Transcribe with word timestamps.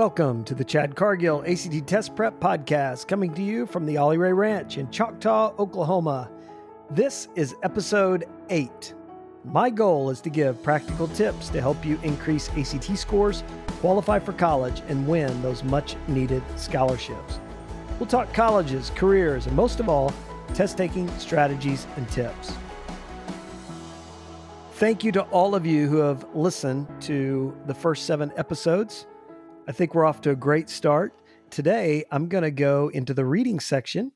Welcome 0.00 0.44
to 0.44 0.54
the 0.54 0.64
Chad 0.64 0.96
Cargill 0.96 1.44
ACT 1.46 1.86
Test 1.86 2.16
Prep 2.16 2.40
Podcast, 2.40 3.06
coming 3.06 3.34
to 3.34 3.42
you 3.42 3.66
from 3.66 3.84
the 3.84 3.98
Ollie 3.98 4.16
Ray 4.16 4.32
Ranch 4.32 4.78
in 4.78 4.90
Choctaw, 4.90 5.52
Oklahoma. 5.58 6.30
This 6.90 7.28
is 7.34 7.54
episode 7.62 8.24
8. 8.48 8.94
My 9.44 9.68
goal 9.68 10.08
is 10.08 10.22
to 10.22 10.30
give 10.30 10.62
practical 10.62 11.06
tips 11.08 11.50
to 11.50 11.60
help 11.60 11.84
you 11.84 12.00
increase 12.02 12.48
ACT 12.56 12.96
scores, 12.96 13.44
qualify 13.82 14.18
for 14.18 14.32
college, 14.32 14.80
and 14.88 15.06
win 15.06 15.42
those 15.42 15.62
much 15.62 15.96
needed 16.08 16.42
scholarships. 16.56 17.38
We'll 17.98 18.08
talk 18.08 18.32
colleges, 18.32 18.90
careers, 18.94 19.46
and 19.46 19.54
most 19.54 19.80
of 19.80 19.90
all, 19.90 20.14
test 20.54 20.78
taking 20.78 21.10
strategies 21.18 21.86
and 21.96 22.08
tips. 22.08 22.54
Thank 24.72 25.04
you 25.04 25.12
to 25.12 25.24
all 25.24 25.54
of 25.54 25.66
you 25.66 25.88
who 25.88 25.98
have 25.98 26.24
listened 26.34 26.86
to 27.02 27.54
the 27.66 27.74
first 27.74 28.06
seven 28.06 28.32
episodes. 28.38 29.06
I 29.70 29.72
think 29.72 29.94
we're 29.94 30.04
off 30.04 30.20
to 30.22 30.30
a 30.30 30.34
great 30.34 30.68
start. 30.68 31.14
Today, 31.48 32.04
I'm 32.10 32.26
going 32.26 32.42
to 32.42 32.50
go 32.50 32.88
into 32.88 33.14
the 33.14 33.24
reading 33.24 33.60
section 33.60 34.10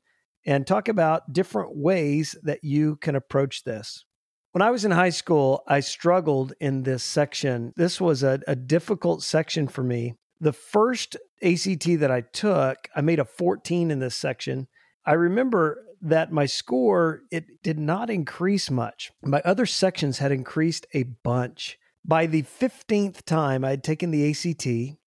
and 0.45 0.67
talk 0.67 0.89
about 0.89 1.31
different 1.31 1.77
ways 1.77 2.35
that 2.43 2.65
you 2.65 2.97
can 2.97 3.15
approach 3.15 3.63
this. 3.63 4.03
When 4.51 4.61
I 4.61 4.69
was 4.69 4.83
in 4.83 4.91
high 4.91 5.11
school, 5.11 5.63
I 5.65 5.79
struggled 5.79 6.51
in 6.59 6.83
this 6.83 7.05
section. 7.05 7.71
This 7.77 8.01
was 8.01 8.21
a, 8.21 8.41
a 8.45 8.57
difficult 8.57 9.23
section 9.23 9.69
for 9.69 9.81
me. 9.81 10.15
The 10.41 10.51
first 10.51 11.15
ACT 11.41 11.99
that 12.01 12.11
I 12.11 12.19
took, 12.19 12.89
I 12.93 12.99
made 12.99 13.19
a 13.19 13.23
14 13.23 13.91
in 13.91 13.99
this 13.99 14.17
section. 14.17 14.67
I 15.05 15.13
remember 15.13 15.85
that 16.01 16.33
my 16.33 16.47
score 16.47 17.21
it 17.31 17.63
did 17.63 17.79
not 17.79 18.09
increase 18.09 18.69
much. 18.69 19.13
My 19.23 19.41
other 19.45 19.65
sections 19.65 20.17
had 20.17 20.33
increased 20.33 20.85
a 20.93 21.03
bunch. 21.03 21.79
By 22.03 22.25
the 22.25 22.43
15th 22.43 23.23
time 23.23 23.63
I 23.63 23.69
had 23.69 23.85
taken 23.85 24.11
the 24.11 24.29
ACT, 24.29 24.97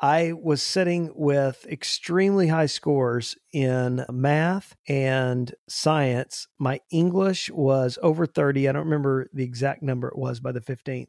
I 0.00 0.32
was 0.32 0.62
sitting 0.62 1.12
with 1.14 1.66
extremely 1.70 2.48
high 2.48 2.66
scores 2.66 3.36
in 3.52 4.04
math 4.10 4.74
and 4.88 5.54
science. 5.68 6.48
My 6.58 6.80
English 6.90 7.50
was 7.50 7.98
over 8.02 8.24
30. 8.24 8.66
I 8.66 8.72
don't 8.72 8.84
remember 8.84 9.28
the 9.34 9.44
exact 9.44 9.82
number 9.82 10.08
it 10.08 10.16
was 10.16 10.40
by 10.40 10.52
the 10.52 10.60
15th, 10.60 11.08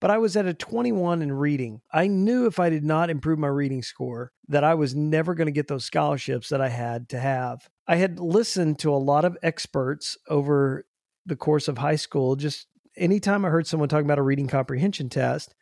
but 0.00 0.10
I 0.10 0.18
was 0.18 0.36
at 0.36 0.46
a 0.46 0.54
21 0.54 1.22
in 1.22 1.32
reading. 1.32 1.82
I 1.92 2.08
knew 2.08 2.46
if 2.46 2.58
I 2.58 2.68
did 2.68 2.84
not 2.84 3.10
improve 3.10 3.38
my 3.38 3.46
reading 3.46 3.82
score, 3.82 4.32
that 4.48 4.64
I 4.64 4.74
was 4.74 4.96
never 4.96 5.34
going 5.34 5.46
to 5.46 5.52
get 5.52 5.68
those 5.68 5.84
scholarships 5.84 6.48
that 6.48 6.60
I 6.60 6.68
had 6.68 7.08
to 7.10 7.20
have. 7.20 7.68
I 7.86 7.94
had 7.94 8.18
listened 8.18 8.80
to 8.80 8.92
a 8.92 8.96
lot 8.96 9.24
of 9.24 9.38
experts 9.44 10.18
over 10.28 10.84
the 11.26 11.36
course 11.36 11.68
of 11.68 11.78
high 11.78 11.96
school. 11.96 12.34
Just 12.34 12.66
anytime 12.96 13.44
I 13.44 13.50
heard 13.50 13.68
someone 13.68 13.88
talking 13.88 14.06
about 14.06 14.18
a 14.18 14.22
reading 14.22 14.48
comprehension 14.48 15.08
test, 15.08 15.54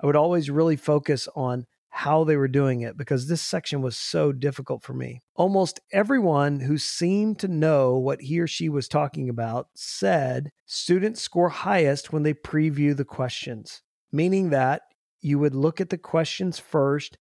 I 0.00 0.06
would 0.06 0.16
always 0.16 0.48
really 0.48 0.76
focus 0.76 1.28
on 1.36 1.66
how 1.96 2.24
they 2.24 2.36
were 2.36 2.46
doing 2.46 2.82
it 2.82 2.94
because 2.94 3.26
this 3.26 3.40
section 3.40 3.80
was 3.80 3.96
so 3.96 4.30
difficult 4.30 4.82
for 4.82 4.92
me. 4.92 5.22
Almost 5.34 5.80
everyone 5.94 6.60
who 6.60 6.76
seemed 6.76 7.38
to 7.38 7.48
know 7.48 7.96
what 7.96 8.20
he 8.20 8.38
or 8.38 8.46
she 8.46 8.68
was 8.68 8.86
talking 8.86 9.30
about 9.30 9.68
said 9.74 10.50
students 10.66 11.22
score 11.22 11.48
highest 11.48 12.12
when 12.12 12.22
they 12.22 12.34
preview 12.34 12.94
the 12.94 13.06
questions, 13.06 13.80
meaning 14.12 14.50
that 14.50 14.82
you 15.22 15.38
would 15.38 15.54
look 15.54 15.80
at 15.80 15.88
the 15.88 15.96
questions 15.96 16.58
first, 16.58 17.16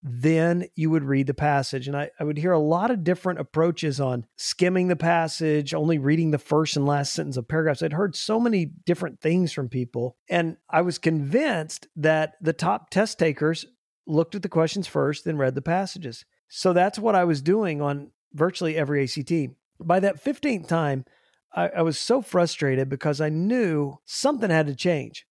then 0.00 0.64
you 0.76 0.90
would 0.90 1.02
read 1.02 1.26
the 1.26 1.34
passage. 1.34 1.88
And 1.88 1.96
I, 1.96 2.10
I 2.20 2.22
would 2.22 2.38
hear 2.38 2.52
a 2.52 2.58
lot 2.60 2.92
of 2.92 3.02
different 3.02 3.40
approaches 3.40 4.00
on 4.00 4.26
skimming 4.36 4.86
the 4.86 4.94
passage, 4.94 5.74
only 5.74 5.98
reading 5.98 6.30
the 6.30 6.38
first 6.38 6.76
and 6.76 6.86
last 6.86 7.12
sentence 7.12 7.36
of 7.36 7.48
paragraphs. 7.48 7.82
I'd 7.82 7.94
heard 7.94 8.14
so 8.14 8.38
many 8.38 8.66
different 8.86 9.20
things 9.20 9.52
from 9.52 9.68
people. 9.68 10.16
And 10.28 10.56
I 10.70 10.82
was 10.82 10.98
convinced 10.98 11.88
that 11.96 12.34
the 12.40 12.52
top 12.52 12.90
test 12.90 13.18
takers 13.18 13.66
looked 14.10 14.34
at 14.34 14.42
the 14.42 14.48
questions 14.48 14.86
first, 14.86 15.24
then 15.24 15.38
read 15.38 15.54
the 15.54 15.62
passages. 15.62 16.24
So 16.48 16.72
that's 16.72 16.98
what 16.98 17.14
I 17.14 17.24
was 17.24 17.40
doing 17.40 17.80
on 17.80 18.10
virtually 18.32 18.76
every 18.76 19.02
ACT. 19.04 19.32
By 19.78 20.00
that 20.00 20.22
15th 20.22 20.66
time, 20.66 21.04
I, 21.54 21.68
I, 21.68 21.82
was 21.82 21.98
so 21.98 22.20
frustrated 22.22 22.88
because 22.88 23.20
I 23.20 23.28
knew 23.28 23.98
something 24.04 24.50
had 24.50 24.66
to 24.66 24.74
change. 24.74 25.26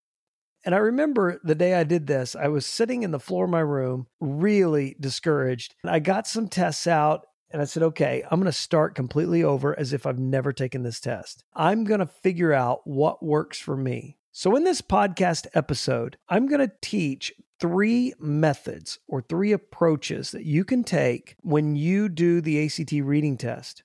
And 0.65 0.75
I 0.75 0.79
remember 0.79 1.39
the 1.43 1.55
day 1.55 1.75
I 1.75 1.83
did 1.83 2.07
this, 2.07 2.35
I 2.35 2.47
was 2.49 2.65
sitting 2.65 3.03
in 3.03 3.11
the 3.11 3.19
floor 3.19 3.45
of 3.45 3.51
my 3.51 3.61
room, 3.61 4.07
really 4.19 4.95
discouraged. 4.99 5.75
And 5.83 5.91
I 5.91 5.99
got 5.99 6.27
some 6.27 6.49
tests 6.49 6.87
out 6.87 7.25
and 7.51 7.61
I 7.61 7.65
said, 7.65 7.83
okay, 7.83 8.23
I'm 8.29 8.39
going 8.39 8.51
to 8.51 8.57
start 8.57 8.95
completely 8.95 9.43
over 9.43 9.77
as 9.77 9.93
if 9.93 10.05
I've 10.05 10.19
never 10.19 10.51
taken 10.53 10.83
this 10.83 10.99
test. 10.99 11.43
I'm 11.55 11.83
going 11.83 12.01
to 12.01 12.05
figure 12.05 12.53
out 12.53 12.81
what 12.85 13.23
works 13.23 13.59
for 13.59 13.75
me. 13.75 14.17
So, 14.31 14.55
in 14.55 14.63
this 14.63 14.81
podcast 14.81 15.47
episode, 15.53 16.17
I'm 16.29 16.47
going 16.47 16.65
to 16.65 16.71
teach 16.81 17.33
three 17.59 18.13
methods 18.19 18.99
or 19.07 19.21
three 19.21 19.51
approaches 19.51 20.31
that 20.31 20.45
you 20.45 20.63
can 20.63 20.83
take 20.83 21.35
when 21.41 21.75
you 21.75 22.09
do 22.09 22.41
the 22.41 22.65
ACT 22.65 22.91
reading 22.91 23.37
test. 23.37 23.83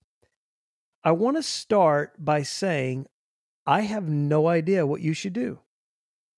I 1.02 1.12
want 1.12 1.36
to 1.36 1.42
start 1.42 2.24
by 2.24 2.42
saying, 2.42 3.06
I 3.66 3.82
have 3.82 4.08
no 4.08 4.46
idea 4.46 4.86
what 4.86 5.00
you 5.00 5.12
should 5.12 5.32
do. 5.32 5.60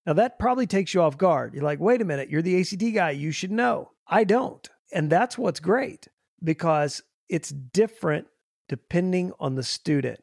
Now, 0.06 0.12
that 0.14 0.38
probably 0.38 0.66
takes 0.66 0.94
you 0.94 1.02
off 1.02 1.18
guard. 1.18 1.54
You're 1.54 1.64
like, 1.64 1.80
wait 1.80 2.00
a 2.00 2.04
minute, 2.04 2.30
you're 2.30 2.42
the 2.42 2.60
ACT 2.60 2.94
guy. 2.94 3.10
You 3.10 3.32
should 3.32 3.50
know. 3.50 3.90
I 4.06 4.24
don't. 4.24 4.68
And 4.92 5.10
that's 5.10 5.36
what's 5.36 5.58
great 5.58 6.06
because 6.42 7.02
it's 7.28 7.50
different 7.50 8.28
depending 8.68 9.32
on 9.40 9.56
the 9.56 9.64
student. 9.64 10.20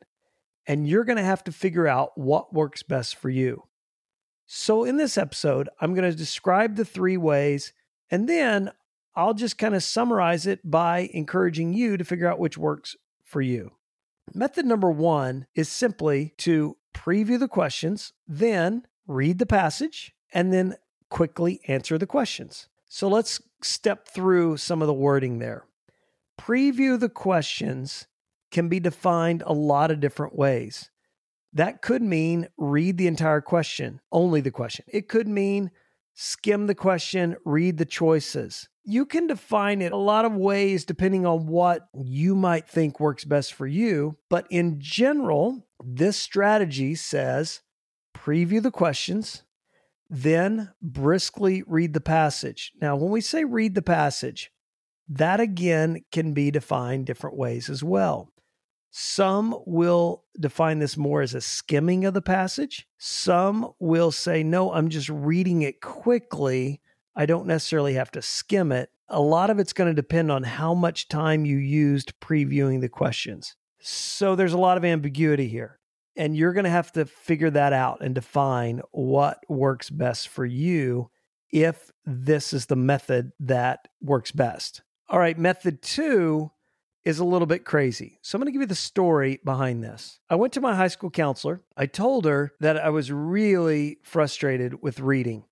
And 0.66 0.88
you're 0.88 1.04
going 1.04 1.18
to 1.18 1.24
have 1.24 1.44
to 1.46 1.52
figure 1.52 1.88
out 1.88 2.18
what 2.18 2.54
works 2.54 2.84
best 2.84 3.18
for 3.18 3.30
you. 3.30 3.64
So, 4.46 4.84
in 4.84 4.98
this 4.98 5.18
episode, 5.18 5.70
I'm 5.80 5.94
going 5.94 6.10
to 6.10 6.18
describe 6.18 6.76
the 6.76 6.86
three 6.86 7.18
ways, 7.18 7.74
and 8.12 8.28
then 8.28 8.72
I'll 9.16 9.34
just 9.34 9.58
kind 9.58 9.76
of 9.76 9.84
summarize 9.84 10.46
it 10.46 10.60
by 10.70 11.10
encouraging 11.14 11.74
you 11.74 11.98
to 11.98 12.04
figure 12.04 12.28
out 12.28 12.40
which 12.40 12.58
works 12.58 12.96
for 13.24 13.42
you. 13.42 13.72
Method 14.34 14.66
number 14.66 14.92
one 14.92 15.48
is 15.56 15.70
simply 15.70 16.34
to 16.40 16.78
preview 16.94 17.40
the 17.40 17.48
questions, 17.48 18.14
then 18.28 18.84
read 19.08 19.40
the 19.40 19.46
passage, 19.46 20.14
and 20.34 20.52
then 20.52 20.76
quickly 21.10 21.62
answer 21.68 21.98
the 21.98 22.08
questions. 22.08 22.68
So, 22.86 23.08
let's 23.08 23.42
step 23.62 24.08
through 24.08 24.58
some 24.58 24.82
of 24.82 24.88
the 24.88 24.94
wording 24.94 25.40
there. 25.40 25.66
Preview 26.40 27.00
the 27.00 27.10
questions 27.10 28.08
can 28.52 28.68
be 28.68 28.80
defined 28.80 29.42
a 29.46 29.54
lot 29.54 29.90
of 29.90 30.00
different 30.00 30.36
ways. 30.36 30.90
That 31.54 31.82
could 31.82 32.02
mean 32.02 32.48
read 32.58 32.98
the 32.98 33.08
entire 33.08 33.42
question, 33.42 34.02
only 34.12 34.42
the 34.42 34.52
question. 34.52 34.86
It 34.88 35.08
could 35.08 35.28
mean 35.28 35.72
skim 36.16 36.68
the 36.68 36.76
question, 36.76 37.36
read 37.46 37.78
the 37.78 37.86
choices. 37.86 38.68
You 38.84 39.06
can 39.06 39.28
define 39.28 39.82
it 39.82 39.92
a 39.92 39.98
lot 39.98 40.26
of 40.26 40.36
ways 40.36 40.84
depending 40.84 41.26
on 41.26 41.48
what 41.48 41.88
you 41.94 42.36
might 42.36 42.68
think 42.68 43.00
works 43.00 43.24
best 43.24 43.54
for 43.54 43.68
you. 43.68 44.18
But 44.30 44.48
in 44.50 44.80
general, 44.80 45.68
this 45.84 46.18
strategy 46.18 46.96
says 46.96 47.62
preview 48.16 48.62
the 48.62 48.72
questions, 48.72 49.44
then 50.10 50.72
briskly 50.82 51.64
read 51.66 51.94
the 51.94 52.02
passage. 52.02 52.72
Now, 52.82 52.96
when 52.96 53.12
we 53.12 53.22
say 53.22 53.46
read 53.46 53.76
the 53.76 53.82
passage, 53.82 54.52
that 55.08 55.40
again 55.40 56.04
can 56.12 56.34
be 56.34 56.52
defined 56.52 57.06
different 57.06 57.38
ways 57.38 57.70
as 57.70 57.84
well. 57.84 58.33
Some 58.96 59.58
will 59.66 60.24
define 60.40 60.78
this 60.78 60.98
more 60.98 61.24
as 61.24 61.34
a 61.34 61.42
skimming 61.42 62.06
of 62.06 62.14
the 62.14 62.22
passage. 62.22 62.88
Some 63.00 63.74
will 63.80 64.12
say, 64.12 64.44
no, 64.44 64.72
I'm 64.72 64.90
just 64.90 65.10
reading 65.10 65.64
it 65.64 65.82
quickly. 65.82 66.80
I 67.16 67.26
don't 67.26 67.48
necessarily 67.48 67.96
have 67.96 68.12
to 68.12 68.22
skim 68.22 68.72
it. 68.72 68.92
A 69.10 69.20
lot 69.20 69.50
of 69.50 69.58
it's 69.58 69.74
going 69.74 69.90
to 69.90 70.00
depend 70.00 70.32
on 70.32 70.44
how 70.44 70.76
much 70.76 71.08
time 71.08 71.44
you 71.44 71.58
used 71.58 72.14
previewing 72.20 72.82
the 72.82 72.88
questions. 72.88 73.56
So 73.80 74.36
there's 74.36 74.54
a 74.54 74.60
lot 74.60 74.78
of 74.78 74.86
ambiguity 74.86 75.48
here. 75.48 75.80
And 76.16 76.38
you're 76.38 76.54
going 76.54 76.66
to 76.66 76.70
have 76.70 76.92
to 76.92 77.06
figure 77.06 77.50
that 77.50 77.74
out 77.74 78.02
and 78.02 78.14
define 78.14 78.84
what 78.92 79.40
works 79.50 79.90
best 79.90 80.28
for 80.28 80.46
you 80.46 81.10
if 81.52 81.92
this 82.06 82.54
is 82.54 82.68
the 82.68 82.76
method 82.76 83.32
that 83.40 83.88
works 84.04 84.32
best. 84.32 84.84
All 85.10 85.18
right, 85.18 85.38
method 85.38 85.82
two 85.82 86.52
is 87.06 87.20
a 87.20 87.26
little 87.26 87.46
bit 87.46 87.66
crazy. 87.66 88.20
So 88.22 88.36
I'm 88.36 88.42
going 88.42 88.48
to 88.48 88.52
give 88.52 88.62
you 88.62 88.68
the 88.68 88.76
story 88.76 89.40
behind 89.44 89.84
this. 89.84 90.20
I 90.30 90.36
went 90.36 90.54
to 90.54 90.62
my 90.62 90.76
high 90.76 90.88
school 90.88 91.10
counselor. 91.10 91.62
I 91.76 91.86
told 91.86 92.26
her 92.26 92.54
that 92.60 92.78
I 92.78 92.90
was 92.90 93.12
really 93.12 93.98
frustrated 94.04 94.82
with 94.82 95.00
reading. 95.00 95.44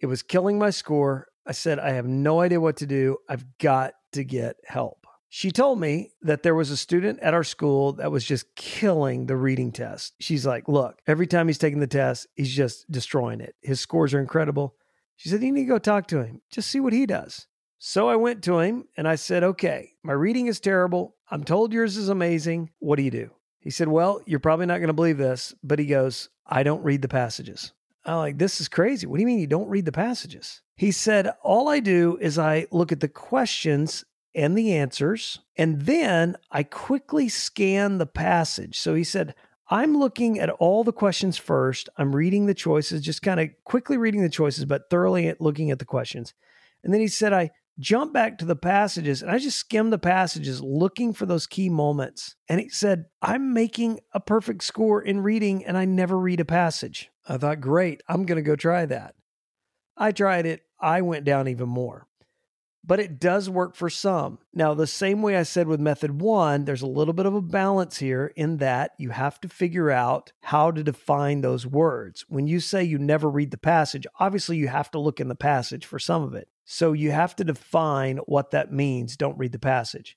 It 0.00 0.06
was 0.06 0.22
killing 0.22 0.58
my 0.58 0.70
score. 0.70 1.28
I 1.46 1.52
said, 1.52 1.78
I 1.78 1.90
have 1.90 2.06
no 2.06 2.40
idea 2.40 2.60
what 2.60 2.76
to 2.78 2.86
do. 2.86 3.18
I've 3.28 3.58
got 3.58 3.94
to 4.12 4.24
get 4.24 4.56
help. 4.66 5.06
She 5.34 5.50
told 5.50 5.80
me 5.80 6.10
that 6.20 6.42
there 6.42 6.54
was 6.54 6.70
a 6.70 6.76
student 6.76 7.20
at 7.20 7.32
our 7.32 7.42
school 7.42 7.94
that 7.94 8.12
was 8.12 8.22
just 8.22 8.54
killing 8.54 9.24
the 9.24 9.36
reading 9.36 9.72
test. 9.72 10.12
She's 10.20 10.44
like, 10.44 10.68
Look, 10.68 11.00
every 11.06 11.26
time 11.26 11.46
he's 11.46 11.56
taking 11.56 11.80
the 11.80 11.86
test, 11.86 12.26
he's 12.34 12.54
just 12.54 12.90
destroying 12.92 13.40
it. 13.40 13.54
His 13.62 13.80
scores 13.80 14.12
are 14.12 14.20
incredible. 14.20 14.74
She 15.16 15.30
said, 15.30 15.42
You 15.42 15.50
need 15.50 15.62
to 15.62 15.68
go 15.68 15.78
talk 15.78 16.06
to 16.08 16.22
him. 16.22 16.42
Just 16.50 16.70
see 16.70 16.80
what 16.80 16.92
he 16.92 17.06
does. 17.06 17.46
So 17.84 18.08
I 18.08 18.14
went 18.14 18.44
to 18.44 18.60
him 18.60 18.84
and 18.96 19.08
I 19.08 19.16
said, 19.16 19.42
Okay, 19.42 19.94
my 20.04 20.12
reading 20.12 20.46
is 20.46 20.60
terrible. 20.60 21.16
I'm 21.28 21.42
told 21.42 21.72
yours 21.72 21.96
is 21.96 22.08
amazing. 22.08 22.70
What 22.78 22.94
do 22.94 23.02
you 23.02 23.10
do? 23.10 23.30
He 23.58 23.70
said, 23.70 23.88
Well, 23.88 24.20
you're 24.24 24.38
probably 24.38 24.66
not 24.66 24.78
going 24.78 24.86
to 24.86 24.92
believe 24.92 25.18
this, 25.18 25.52
but 25.64 25.80
he 25.80 25.86
goes, 25.86 26.28
I 26.46 26.62
don't 26.62 26.84
read 26.84 27.02
the 27.02 27.08
passages. 27.08 27.72
I'm 28.04 28.18
like, 28.18 28.38
this 28.38 28.60
is 28.60 28.68
crazy. 28.68 29.08
What 29.08 29.16
do 29.16 29.22
you 29.22 29.26
mean 29.26 29.40
you 29.40 29.48
don't 29.48 29.68
read 29.68 29.84
the 29.84 29.90
passages? 29.90 30.62
He 30.76 30.92
said, 30.92 31.32
all 31.42 31.68
I 31.68 31.80
do 31.80 32.18
is 32.20 32.38
I 32.38 32.68
look 32.70 32.92
at 32.92 33.00
the 33.00 33.08
questions 33.08 34.04
and 34.32 34.56
the 34.56 34.74
answers, 34.74 35.40
and 35.56 35.82
then 35.82 36.36
I 36.52 36.62
quickly 36.62 37.28
scan 37.28 37.98
the 37.98 38.06
passage. 38.06 38.78
So 38.78 38.94
he 38.94 39.02
said, 39.02 39.34
I'm 39.70 39.98
looking 39.98 40.38
at 40.38 40.50
all 40.50 40.84
the 40.84 40.92
questions 40.92 41.36
first. 41.36 41.88
I'm 41.96 42.14
reading 42.14 42.46
the 42.46 42.54
choices, 42.54 43.02
just 43.02 43.22
kind 43.22 43.40
of 43.40 43.48
quickly 43.64 43.96
reading 43.96 44.22
the 44.22 44.28
choices, 44.28 44.66
but 44.66 44.88
thoroughly 44.88 45.34
looking 45.40 45.72
at 45.72 45.80
the 45.80 45.84
questions. 45.84 46.32
And 46.84 46.92
then 46.92 47.00
he 47.00 47.08
said, 47.08 47.32
I 47.32 47.50
jump 47.78 48.12
back 48.12 48.38
to 48.38 48.44
the 48.44 48.56
passages 48.56 49.22
and 49.22 49.30
I 49.30 49.38
just 49.38 49.58
skimmed 49.58 49.92
the 49.92 49.98
passages 49.98 50.60
looking 50.60 51.12
for 51.12 51.26
those 51.26 51.46
key 51.46 51.68
moments. 51.68 52.36
And 52.48 52.60
he 52.60 52.68
said, 52.68 53.06
I'm 53.20 53.52
making 53.52 54.00
a 54.12 54.20
perfect 54.20 54.64
score 54.64 55.02
in 55.02 55.20
reading 55.20 55.64
and 55.64 55.76
I 55.76 55.84
never 55.84 56.18
read 56.18 56.40
a 56.40 56.44
passage. 56.44 57.10
I 57.26 57.38
thought, 57.38 57.60
great, 57.60 58.02
I'm 58.08 58.24
going 58.24 58.36
to 58.36 58.42
go 58.42 58.56
try 58.56 58.86
that. 58.86 59.14
I 59.96 60.12
tried 60.12 60.46
it. 60.46 60.62
I 60.80 61.02
went 61.02 61.24
down 61.24 61.48
even 61.48 61.68
more 61.68 62.06
but 62.84 63.00
it 63.00 63.20
does 63.20 63.48
work 63.48 63.74
for 63.76 63.88
some. 63.88 64.38
Now, 64.52 64.74
the 64.74 64.86
same 64.86 65.22
way 65.22 65.36
I 65.36 65.44
said 65.44 65.68
with 65.68 65.80
method 65.80 66.20
one, 66.20 66.64
there's 66.64 66.82
a 66.82 66.86
little 66.86 67.14
bit 67.14 67.26
of 67.26 67.34
a 67.34 67.40
balance 67.40 67.98
here 67.98 68.32
in 68.36 68.56
that 68.58 68.92
you 68.98 69.10
have 69.10 69.40
to 69.42 69.48
figure 69.48 69.90
out 69.90 70.32
how 70.42 70.70
to 70.70 70.82
define 70.82 71.40
those 71.40 71.66
words. 71.66 72.24
When 72.28 72.46
you 72.46 72.60
say 72.60 72.82
you 72.82 72.98
never 72.98 73.30
read 73.30 73.50
the 73.50 73.58
passage, 73.58 74.06
obviously 74.18 74.56
you 74.56 74.68
have 74.68 74.90
to 74.92 74.98
look 74.98 75.20
in 75.20 75.28
the 75.28 75.34
passage 75.34 75.86
for 75.86 75.98
some 75.98 76.22
of 76.22 76.34
it. 76.34 76.48
So 76.64 76.92
you 76.92 77.10
have 77.10 77.36
to 77.36 77.44
define 77.44 78.18
what 78.26 78.50
that 78.50 78.72
means. 78.72 79.16
Don't 79.16 79.38
read 79.38 79.52
the 79.52 79.58
passage. 79.58 80.16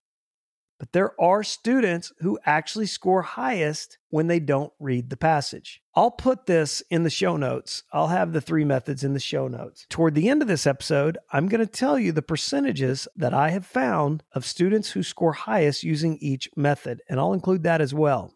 But 0.77 0.92
there 0.92 1.19
are 1.22 1.42
students 1.42 2.12
who 2.19 2.38
actually 2.45 2.88
score 2.88 3.22
highest 3.22 3.98
when 4.10 4.27
they 4.27 4.39
don't 4.39 4.74
read 4.80 5.10
the 5.10 5.18
passage. 5.18 5.81
I'll 5.95 6.12
put 6.12 6.48
this 6.48 6.81
in 6.89 7.04
the 7.04 7.10
show 7.10 7.38
notes. 7.38 7.83
I'll 7.94 8.10
have 8.10 8.33
the 8.33 8.42
three 8.42 8.66
methods 8.66 9.04
in 9.04 9.13
the 9.13 9.19
show 9.19 9.48
notes. 9.48 9.86
Toward 9.89 10.16
the 10.16 10.27
end 10.27 10.42
of 10.42 10.50
this 10.50 10.68
episode, 10.68 11.18
I'm 11.31 11.48
going 11.48 11.66
to 11.66 11.72
tell 11.72 11.98
you 11.98 12.12
the 12.12 12.22
percentages 12.22 13.07
that 13.16 13.33
I 13.33 13.51
have 13.51 13.66
found 13.66 14.24
of 14.33 14.45
students 14.45 14.92
who 14.92 15.04
score 15.04 15.31
highest 15.33 15.83
using 15.83 16.18
each 16.18 16.50
method, 16.57 17.01
and 17.07 17.19
I'll 17.19 17.33
include 17.33 17.63
that 17.63 17.80
as 17.80 17.94
well. 17.94 18.33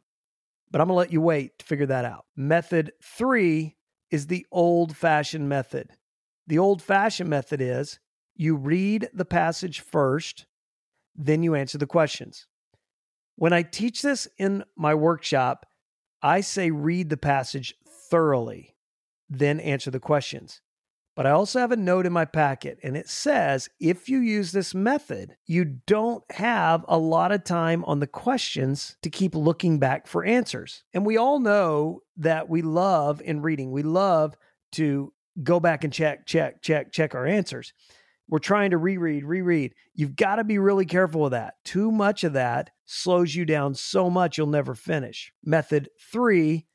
But 0.72 0.80
I'm 0.80 0.88
going 0.88 0.96
to 0.96 1.00
let 1.00 1.12
you 1.12 1.20
wait 1.20 1.60
to 1.60 1.66
figure 1.66 1.88
that 1.88 2.06
out. 2.06 2.26
Method 2.38 2.94
three 3.04 3.76
is 4.12 4.28
the 4.28 4.46
old 4.52 4.96
fashioned 4.96 5.50
method. 5.50 5.90
The 6.48 6.60
old 6.60 6.82
fashioned 6.82 7.30
method 7.30 7.60
is 7.60 8.00
you 8.36 8.56
read 8.56 9.10
the 9.14 9.26
passage 9.26 9.82
first 9.82 10.46
then 11.20 11.44
you 11.44 11.54
answer 11.54 11.78
the 11.78 11.86
questions. 11.86 12.48
When 13.36 13.54
I 13.54 13.62
teach 13.62 14.02
this 14.02 14.28
in 14.38 14.64
my 14.76 14.96
workshop, 14.96 15.66
I 16.24 16.42
say 16.42 16.72
read 16.72 17.10
the 17.10 17.18
passage 17.18 17.76
thoroughly, 18.10 18.76
then 19.30 19.60
answer 19.60 19.92
the 19.92 20.00
questions. 20.00 20.62
But 21.16 21.26
I 21.26 21.32
also 21.32 21.60
have 21.60 21.74
a 21.74 21.78
note 21.78 22.06
in 22.06 22.14
my 22.14 22.24
packet, 22.24 22.80
and 22.82 22.96
it 22.96 23.10
says 23.10 23.70
if 23.82 24.08
you 24.08 24.20
use 24.20 24.54
this 24.54 24.74
method, 24.74 25.36
you 25.46 25.66
don't 25.66 26.24
have 26.32 26.86
a 26.88 26.98
lot 26.98 27.34
of 27.34 27.44
time 27.44 27.84
on 27.84 28.00
the 28.00 28.08
questions 28.08 28.96
to 29.02 29.10
keep 29.10 29.36
looking 29.36 29.80
back 29.80 30.08
for 30.08 30.24
answers. 30.24 30.84
And 30.94 31.06
we 31.06 31.18
all 31.18 31.42
know 31.42 32.04
that 32.18 32.48
we 32.48 32.62
love 32.62 33.22
in 33.22 33.42
reading, 33.42 33.72
we 33.72 33.84
love 33.84 34.38
to 34.74 35.12
go 35.44 35.60
back 35.60 35.84
and 35.84 35.92
check, 35.92 36.26
check, 36.26 36.62
check, 36.62 36.94
check 36.94 37.14
our 37.16 37.26
answers 37.26 37.74
we're 38.30 38.40
trying 38.40 38.72
to 38.72 38.78
reread, 38.78 39.26
reread. 39.26 39.74
You've 39.96 40.16
got 40.16 40.36
to 40.36 40.44
be 40.44 40.60
really 40.60 40.86
careful 40.86 41.22
with 41.22 41.32
that. 41.32 41.56
Too 41.66 41.92
much 41.92 42.24
of 42.24 42.34
that 42.34 42.70
slows 42.86 43.36
you 43.36 43.44
down 43.44 43.74
so 43.74 44.10
much 44.10 44.38
you'll 44.38 44.48
never 44.48 44.76
finish. 44.76 45.34
Method 45.44 45.90
three, 46.00 46.68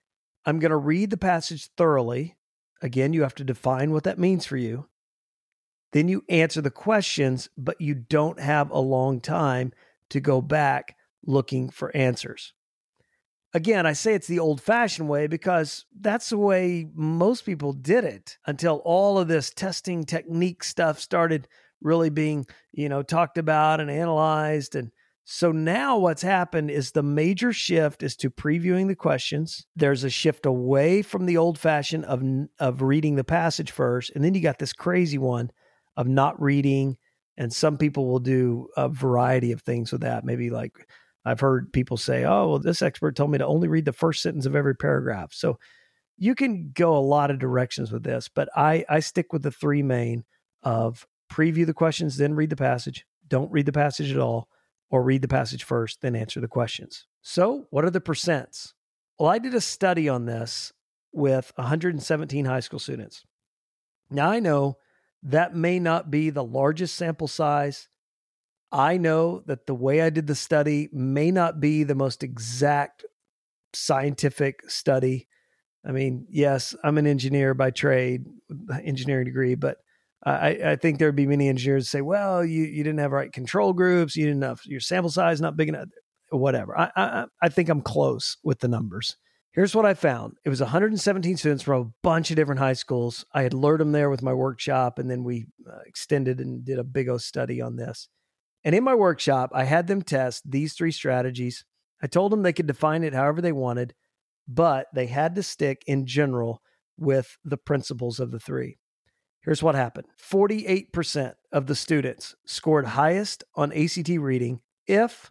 I'm 0.45 0.59
going 0.59 0.71
to 0.71 0.77
read 0.77 1.11
the 1.11 1.17
passage 1.17 1.71
thoroughly. 1.77 2.37
Again, 2.83 3.13
you 3.13 3.23
have 3.23 3.37
to 3.37 3.45
define 3.45 3.93
what 3.93 4.05
that 4.05 4.19
means 4.19 4.47
for 4.47 4.57
you. 4.57 4.89
Then 5.93 6.09
you 6.09 6.25
answer 6.29 6.61
the 6.61 6.71
questions, 6.71 7.49
but 7.57 7.81
you 7.81 7.95
don't 7.95 8.41
have 8.41 8.71
a 8.71 8.81
long 8.81 9.21
time 9.21 9.73
to 10.11 10.21
go 10.21 10.41
back 10.41 10.97
looking 11.25 11.71
for 11.71 11.97
answers. 11.97 12.54
Again, 13.55 13.87
I 13.87 13.93
say 13.93 14.15
it's 14.15 14.27
the 14.27 14.41
old 14.41 14.61
fashioned 14.61 15.09
way 15.09 15.29
because 15.29 15.87
that's 16.01 16.31
the 16.31 16.39
way 16.39 16.89
most 16.93 17.47
people 17.47 17.73
did 17.73 18.03
it 18.05 18.37
until 18.47 18.83
all 18.85 19.17
of 19.17 19.29
this 19.29 19.51
testing 19.51 20.05
technique 20.05 20.65
stuff 20.65 20.99
started 20.99 21.47
really 21.81 22.11
being, 22.11 22.47
you 22.73 22.89
know, 22.89 23.03
talked 23.05 23.39
about 23.39 23.81
and 23.81 23.93
analyzed. 23.93 24.75
And 24.75 24.91
so 25.23 25.53
now 25.53 25.99
what's 25.99 26.23
happened 26.23 26.71
is 26.73 26.91
the 26.91 27.05
major 27.05 27.53
shift 27.53 28.03
is 28.03 28.17
to 28.17 28.29
previewing 28.29 28.89
the 28.89 28.97
questions. 28.97 29.65
There's 29.77 30.03
a 30.03 30.11
shift 30.11 30.47
away 30.47 31.03
from 31.03 31.25
the 31.25 31.37
old 31.37 31.57
fashioned 31.57 32.07
of, 32.07 32.25
of 32.59 32.83
reading 32.83 33.15
the 33.15 33.23
passage 33.23 33.71
first. 33.71 34.11
And 34.17 34.25
then 34.25 34.35
you 34.35 34.41
got 34.41 34.59
this 34.59 34.73
crazy 34.73 35.19
one 35.19 35.53
of 35.97 36.09
not 36.09 36.43
reading. 36.43 36.97
And 37.37 37.53
some 37.53 37.79
people 37.79 38.07
will 38.09 38.19
do 38.19 38.69
a 38.77 38.89
variety 38.89 39.53
of 39.53 39.63
things 39.63 39.93
with 39.93 40.01
that, 40.01 40.25
maybe 40.25 40.51
like 40.51 40.89
I've 41.25 41.41
heard 41.41 41.73
people 41.73 41.97
say, 41.97 42.25
oh, 42.25 42.49
well, 42.49 42.59
this 42.59 42.83
expert 42.83 43.17
told 43.17 43.31
me 43.31 43.39
to 43.39 43.47
only 43.47 43.69
read 43.69 43.87
the 43.87 43.93
first 43.93 44.23
sentence 44.23 44.47
of 44.47 44.55
every 44.55 44.77
paragraph. 44.77 45.33
So 45.33 45.59
you 46.17 46.35
can 46.35 46.71
go 46.75 46.97
a 46.97 46.99
lot 46.99 47.31
of 47.31 47.39
directions 47.39 47.91
with 47.91 48.03
this, 48.03 48.29
but 48.29 48.49
I, 48.57 48.85
I 48.89 49.01
stick 49.01 49.33
with 49.33 49.43
the 49.43 49.51
three 49.51 49.83
main 49.83 50.25
of 50.63 51.07
preview 51.33 51.67
the 51.67 51.75
questions, 51.75 52.17
then 52.17 52.35
read 52.35 52.51
the 52.51 52.57
passage, 52.57 53.07
don't 53.27 53.51
read 53.51 53.67
the 53.67 53.73
passage 53.73 54.13
at 54.13 54.19
all, 54.19 54.49
or 54.91 55.03
read 55.03 55.23
the 55.23 55.29
passage 55.29 55.65
first, 55.65 56.01
then 56.03 56.15
answer 56.15 56.41
the 56.41 56.49
questions. 56.49 57.07
So, 57.23 57.67
what 57.71 57.85
are 57.85 57.91
the 57.91 58.01
percents? 58.01 58.75
Well, 59.19 59.31
I 59.31 59.39
did 59.39 59.55
a 59.55 59.61
study 59.61 60.09
on 60.09 60.27
this 60.27 60.73
with 61.13 61.53
117 61.57 62.45
high 62.45 62.61
school 62.61 62.79
students. 62.79 63.25
Now, 64.11 64.31
I 64.31 64.41
know 64.41 64.77
that 65.23 65.57
may 65.57 65.79
not 65.79 66.11
be 66.11 66.31
the 66.31 66.45
largest 66.45 66.97
sample 66.97 67.29
size. 67.29 67.89
I 68.75 68.97
know 68.97 69.45
that 69.47 69.67
the 69.67 69.75
way 69.75 70.03
I 70.03 70.11
did 70.11 70.27
the 70.27 70.35
study 70.35 70.89
may 70.93 71.31
not 71.31 71.61
be 71.61 71.85
the 71.85 71.95
most 71.95 72.25
exact 72.25 73.05
scientific 73.73 74.69
study. 74.69 75.29
I 75.87 75.93
mean, 75.93 76.27
yes, 76.29 76.75
I'm 76.83 76.99
an 76.99 77.07
engineer 77.07 77.55
by 77.55 77.71
trade, 77.71 78.27
engineering 78.83 79.27
degree, 79.27 79.55
but 79.55 79.77
I, 80.27 80.49
I 80.65 80.77
think 80.77 80.99
there'd 80.99 81.15
be 81.15 81.27
many 81.27 81.49
engineers 81.49 81.89
say, 81.89 82.01
well, 82.01 82.45
you, 82.45 82.65
you 82.65 82.83
didn't 82.83 82.99
have 82.99 83.13
right 83.13 83.33
control 83.33 83.73
groups, 83.75 84.17
you 84.17 84.27
didn't 84.27 84.43
have 84.43 84.61
your 84.65 84.81
sample 84.81 85.11
size 85.11 85.41
not 85.41 85.57
big 85.57 85.69
enough, 85.69 85.89
whatever. 86.31 86.77
I, 86.77 86.91
I, 86.97 87.25
I 87.43 87.49
think 87.51 87.69
I'm 87.69 87.83
close 87.83 88.39
with 88.43 88.59
the 88.59 88.69
numbers. 88.69 89.17
Here's 89.53 89.77
what 89.77 89.87
I 89.87 89.95
found. 89.95 90.35
It 90.45 90.49
was 90.49 90.61
117 90.61 91.37
students 91.37 91.63
from 91.63 91.81
a 91.81 91.91
bunch 92.03 92.31
of 92.31 92.37
different 92.37 92.59
high 92.59 92.73
schools. 92.73 93.25
I 93.33 93.43
had 93.43 93.55
lured 93.55 93.79
them 93.79 93.93
there 93.93 94.11
with 94.11 94.21
my 94.21 94.33
workshop, 94.33 94.99
and 94.99 95.09
then 95.09 95.23
we 95.23 95.47
uh, 95.71 95.79
extended 95.87 96.41
and 96.41 96.65
did 96.65 96.81
a 96.81 96.85
big 96.85 97.09
O 97.09 97.19
study 97.19 97.61
on 97.61 97.77
this. 97.77 98.09
And 98.65 98.75
in 98.75 98.83
my 98.83 98.95
workshop, 98.95 99.51
I 99.53 99.65
had 99.65 99.87
them 99.87 100.03
test 100.03 100.51
these 100.51 100.73
three 100.73 100.91
strategies. 100.91 101.65
I 102.03 102.07
told 102.07 102.33
them 102.33 102.43
they 102.43 102.53
could 102.53 102.67
define 102.67 103.05
it 103.05 103.15
however 103.15 103.41
they 103.41 103.53
wanted, 103.53 103.95
but 104.49 104.87
they 104.95 105.07
had 105.07 105.35
to 105.35 105.43
stick 105.43 105.83
in 105.87 106.07
general 106.07 106.63
with 106.97 107.37
the 107.45 107.57
principles 107.57 108.21
of 108.21 108.31
the 108.31 108.41
three. 108.41 108.79
Here's 109.43 109.63
what 109.63 109.75
happened 109.75 110.07
48% 110.19 111.35
of 111.53 111.67
the 111.67 111.75
students 111.75 112.35
scored 112.47 112.87
highest 112.87 113.45
on 113.55 113.73
ACT 113.73 114.09
reading 114.09 114.61
if 114.87 115.31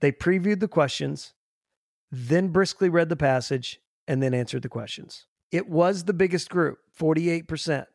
they 0.00 0.12
previewed 0.12 0.60
the 0.60 0.68
questions, 0.68 1.34
then 2.10 2.48
briskly 2.48 2.88
read 2.88 3.08
the 3.08 3.16
passage, 3.16 3.80
and 4.06 4.22
then 4.22 4.32
answered 4.32 4.62
the 4.62 4.68
questions. 4.68 5.26
It 5.50 5.68
was 5.68 6.04
the 6.04 6.12
biggest 6.12 6.50
group, 6.50 6.78
48%. 6.98 7.86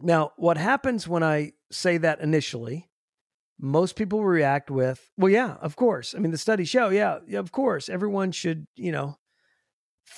Now, 0.00 0.32
what 0.36 0.56
happens 0.56 1.08
when 1.08 1.22
I 1.22 1.52
say 1.70 1.98
that 1.98 2.20
initially 2.20 2.89
most 3.60 3.96
people 3.96 4.24
react 4.24 4.70
with, 4.70 5.10
well, 5.16 5.30
yeah, 5.30 5.56
of 5.60 5.76
course. 5.76 6.14
I 6.14 6.18
mean, 6.18 6.32
the 6.32 6.38
studies 6.38 6.68
show, 6.68 6.88
yeah, 6.88 7.18
yeah, 7.26 7.38
of 7.38 7.52
course, 7.52 7.88
everyone 7.88 8.32
should, 8.32 8.66
you 8.74 8.90
know, 8.90 9.16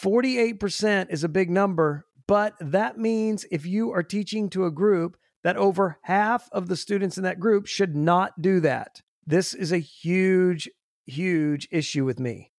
48% 0.03 1.11
is 1.11 1.25
a 1.25 1.29
big 1.29 1.51
number, 1.51 2.07
but 2.27 2.55
that 2.61 2.99
means 2.99 3.45
if 3.51 3.67
you 3.67 3.91
are 3.93 4.03
teaching 4.03 4.49
to 4.51 4.65
a 4.65 4.71
group 4.71 5.17
that 5.43 5.57
over 5.57 5.99
half 6.03 6.49
of 6.53 6.69
the 6.69 6.77
students 6.77 7.17
in 7.17 7.25
that 7.25 7.41
group 7.41 7.67
should 7.67 7.97
not 7.97 8.41
do 8.41 8.61
that. 8.61 9.03
This 9.27 9.55
is 9.55 9.73
a 9.73 9.79
huge, 9.79 10.71
huge 11.05 11.69
issue 11.71 12.05
with 12.05 12.21
me. 12.21 12.53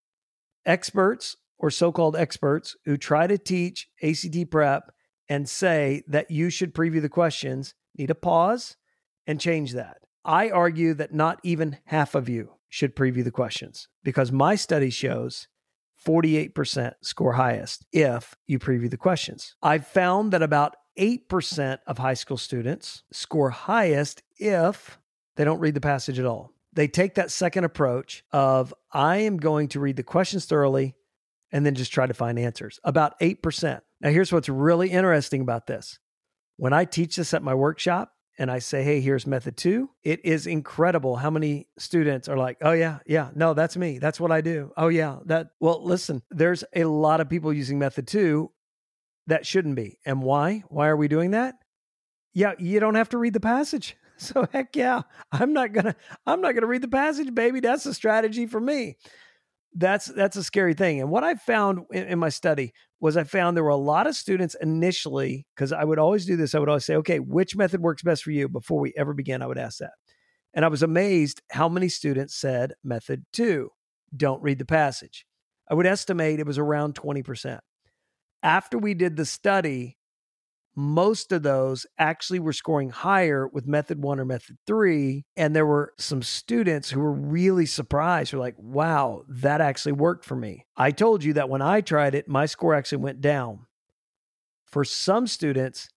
Experts 0.66 1.38
or 1.58 1.70
so 1.72 1.92
called 1.92 2.16
experts 2.16 2.75
who 2.86 2.98
try 2.98 3.25
to 3.25 3.38
teach 3.38 3.88
ACT 4.02 4.50
prep 4.52 4.92
and 5.30 5.48
say 5.48 6.04
that 6.08 6.30
you 6.30 6.50
should 6.50 6.74
preview 6.74 7.02
the 7.02 7.10
questions 7.10 7.74
need 7.98 8.08
to 8.08 8.16
pause 8.16 8.75
and 9.25 9.40
change 9.40 9.74
that. 9.74 9.98
I 10.25 10.50
argue 10.50 10.94
that 10.96 11.13
not 11.13 11.39
even 11.44 11.77
half 11.86 12.15
of 12.15 12.30
you 12.30 12.53
should 12.70 12.96
preview 12.96 13.24
the 13.24 13.32
questions 13.32 13.88
because 14.03 14.32
my 14.32 14.56
study 14.56 14.89
shows 14.89 15.48
48% 16.06 16.94
score 17.01 17.34
highest 17.34 17.86
if 17.92 18.36
you 18.48 18.60
preview 18.60 18.89
the 18.89 18.98
questions. 18.98 19.56
I've 19.62 19.88
found 19.88 20.34
that 20.34 20.42
about 20.42 20.75
8% 21.00 21.80
of 21.88 21.98
high 21.98 22.13
school 22.13 22.38
students 22.38 23.03
score 23.12 23.50
highest 23.50 24.22
if 24.38 25.00
they 25.36 25.44
don't 25.44 25.60
read 25.60 25.74
the 25.74 25.82
passage 25.82 26.20
at 26.20 26.25
all. 26.25 26.51
They 26.74 26.88
take 26.88 27.15
that 27.15 27.32
second 27.32 27.63
approach 27.65 28.24
of 28.32 28.74
I 28.92 29.18
am 29.18 29.38
going 29.38 29.68
to 29.70 29.80
read 29.80 29.96
the 29.96 30.03
questions 30.03 30.46
thoroughly 30.46 30.96
and 31.51 31.65
then 31.65 31.75
just 31.75 31.94
try 31.94 32.08
to 32.08 32.13
find 32.13 32.39
answers. 32.39 32.80
About 32.84 33.20
8%. 33.20 33.82
Now, 34.01 34.10
here's 34.10 34.32
what's 34.32 34.50
really 34.50 34.89
interesting 34.89 35.42
about 35.42 35.68
this. 35.68 36.00
When 36.58 36.74
I 36.74 36.86
teach 36.86 37.15
this 37.15 37.34
at 37.34 37.44
my 37.44 37.53
workshop 37.53 38.12
and 38.38 38.50
I 38.50 38.60
say, 38.60 38.84
hey, 38.84 39.00
here's 39.00 39.28
method 39.28 39.58
two, 39.58 39.90
it 40.04 40.25
is 40.25 40.48
incredible 40.48 41.16
how 41.16 41.30
many 41.30 41.68
students 41.78 42.28
are 42.28 42.38
like, 42.38 42.58
oh, 42.62 42.72
yeah, 42.72 43.00
yeah, 43.06 43.30
no, 43.36 43.54
that's 43.54 43.78
me. 43.78 44.00
That's 44.00 44.20
what 44.20 44.32
I 44.32 44.42
do. 44.42 44.72
Oh, 44.75 44.88
yeah, 44.88 45.20
that, 45.25 45.50
well, 45.60 45.84
listen, 45.84 46.24
there's 46.32 46.63
a 46.75 46.86
lot 46.86 47.22
of 47.22 47.30
people 47.30 47.54
using 47.54 47.78
method 47.80 48.08
two 48.08 48.52
that 49.28 49.46
shouldn't 49.46 49.75
be. 49.75 50.00
And 50.06 50.22
why? 50.22 50.63
Why 50.68 50.88
are 50.88 50.98
we 50.98 51.08
doing 51.08 51.32
that? 51.32 51.56
Yeah, 52.34 52.54
you 52.58 52.80
don't 52.80 52.96
have 52.96 53.10
to 53.10 53.18
read 53.18 53.34
the 53.34 53.40
passage. 53.40 53.98
So 54.16 54.48
heck 54.54 54.75
yeah, 54.75 55.02
I'm 55.32 55.54
not 55.54 55.74
gonna 55.74 55.96
I'm 56.25 56.40
not 56.40 56.54
gonna 56.54 56.68
read 56.68 56.84
the 56.84 56.88
passage, 56.88 57.34
baby. 57.34 57.60
That's 57.60 57.86
a 57.88 57.96
strategy 57.96 58.46
for 58.46 58.62
me. 58.62 58.96
That's 59.75 60.06
that's 60.06 60.38
a 60.38 60.44
scary 60.44 60.74
thing. 60.74 61.01
And 61.01 61.10
what 61.10 61.24
I 61.24 61.36
found 61.36 61.86
in, 61.92 62.03
in 62.03 62.20
my 62.20 62.30
study 62.30 62.74
was 63.00 63.18
I 63.18 63.24
found 63.24 63.58
there 63.58 63.63
were 63.63 63.70
a 63.70 63.75
lot 63.75 64.08
of 64.08 64.15
students 64.15 64.56
initially 64.62 65.48
because 65.56 65.74
I 65.74 65.84
would 65.84 66.00
always 66.00 66.25
do 66.25 66.36
this. 66.36 66.53
I 66.53 66.60
would 66.60 66.70
always 66.70 66.86
say, 66.86 66.96
okay, 66.98 67.20
which 67.20 67.56
method 67.56 67.82
works 67.82 68.03
best 68.03 68.24
for 68.24 68.32
you? 68.32 68.48
Before 68.48 68.80
we 68.80 68.94
ever 68.96 69.13
begin, 69.13 69.42
I 69.42 69.48
would 69.48 69.58
ask 69.58 69.80
that, 69.80 69.94
and 70.53 70.63
I 70.63 70.68
was 70.68 70.84
amazed 70.84 71.42
how 71.51 71.68
many 71.68 71.89
students 71.89 72.36
said 72.36 72.74
method 72.84 73.25
two, 73.34 73.70
don't 74.15 74.44
read 74.44 74.60
the 74.60 74.65
passage. 74.65 75.25
I 75.70 75.74
would 75.74 75.88
estimate 75.88 76.39
it 76.39 76.46
was 76.46 76.60
around 76.60 76.94
twenty 76.94 77.24
percent 77.24 77.62
after 78.44 78.77
we 78.77 78.94
did 78.94 79.15
the 79.15 79.25
study, 79.25 79.98
most 80.75 81.32
of 81.32 81.44
those 81.44 81.86
actually 81.98 82.39
were 82.39 82.53
scoring 82.53 82.89
higher 82.89 83.48
with 83.48 83.68
method 83.68 84.01
one 84.01 84.20
or 84.20 84.25
method 84.25 84.58
three. 84.65 85.25
And 85.38 85.56
there 85.56 85.65
were 85.65 85.94
some 85.98 86.24
students 86.24 86.89
who 86.89 87.00
were 87.00 87.12
really 87.12 87.65
surprised, 87.65 88.32
who 88.32 88.38
were 88.38 88.44
like, 88.44 88.58
wow, 88.58 89.24
that 89.27 89.62
actually 89.62 89.92
worked 89.92 90.25
for 90.25 90.36
me. 90.36 90.65
I 90.75 90.92
told 90.92 91.24
you 91.24 91.34
that 91.34 91.50
when 91.50 91.62
I 91.62 91.82
tried 91.82 92.15
it, 92.15 92.27
my 92.27 92.46
score 92.46 92.74
actually 92.74 93.03
went 93.03 93.22
down. 93.22 93.68
For 94.65 94.84
some 94.84 95.27
students, 95.27 95.89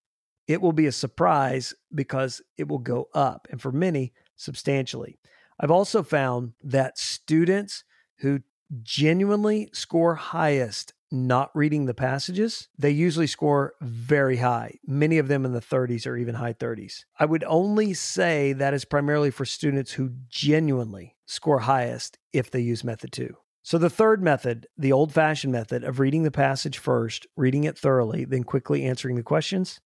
it 0.46 0.60
will 0.60 0.72
be 0.72 0.86
a 0.86 0.92
surprise 0.92 1.74
because 1.94 2.42
it 2.56 2.68
will 2.68 2.78
go 2.78 3.08
up, 3.14 3.48
and 3.50 3.60
for 3.60 3.72
many, 3.72 4.12
substantially. 4.36 5.18
I've 5.58 5.70
also 5.70 6.02
found 6.02 6.52
that 6.62 6.98
students 6.98 7.84
who 8.18 8.40
genuinely 8.82 9.70
score 9.72 10.16
highest 10.16 10.92
not 11.10 11.50
reading 11.54 11.86
the 11.86 11.94
passages, 11.94 12.68
they 12.78 12.90
usually 12.90 13.26
score 13.26 13.74
very 13.80 14.38
high, 14.38 14.78
many 14.86 15.18
of 15.18 15.28
them 15.28 15.44
in 15.44 15.52
the 15.52 15.60
30s 15.60 16.06
or 16.06 16.16
even 16.16 16.34
high 16.34 16.52
30s. 16.52 17.04
I 17.18 17.24
would 17.24 17.44
only 17.44 17.94
say 17.94 18.52
that 18.54 18.74
is 18.74 18.84
primarily 18.84 19.30
for 19.30 19.44
students 19.44 19.92
who 19.92 20.10
genuinely 20.28 21.16
score 21.26 21.60
highest 21.60 22.18
if 22.32 22.50
they 22.50 22.60
use 22.60 22.84
method 22.84 23.12
two. 23.12 23.36
So, 23.62 23.78
the 23.78 23.90
third 23.90 24.22
method, 24.22 24.68
the 24.78 24.92
old 24.92 25.12
fashioned 25.12 25.52
method 25.52 25.82
of 25.82 25.98
reading 25.98 26.22
the 26.22 26.30
passage 26.30 26.78
first, 26.78 27.26
reading 27.36 27.64
it 27.64 27.76
thoroughly, 27.76 28.24
then 28.24 28.44
quickly 28.44 28.84
answering 28.84 29.16
the 29.16 29.24
questions, 29.24 29.80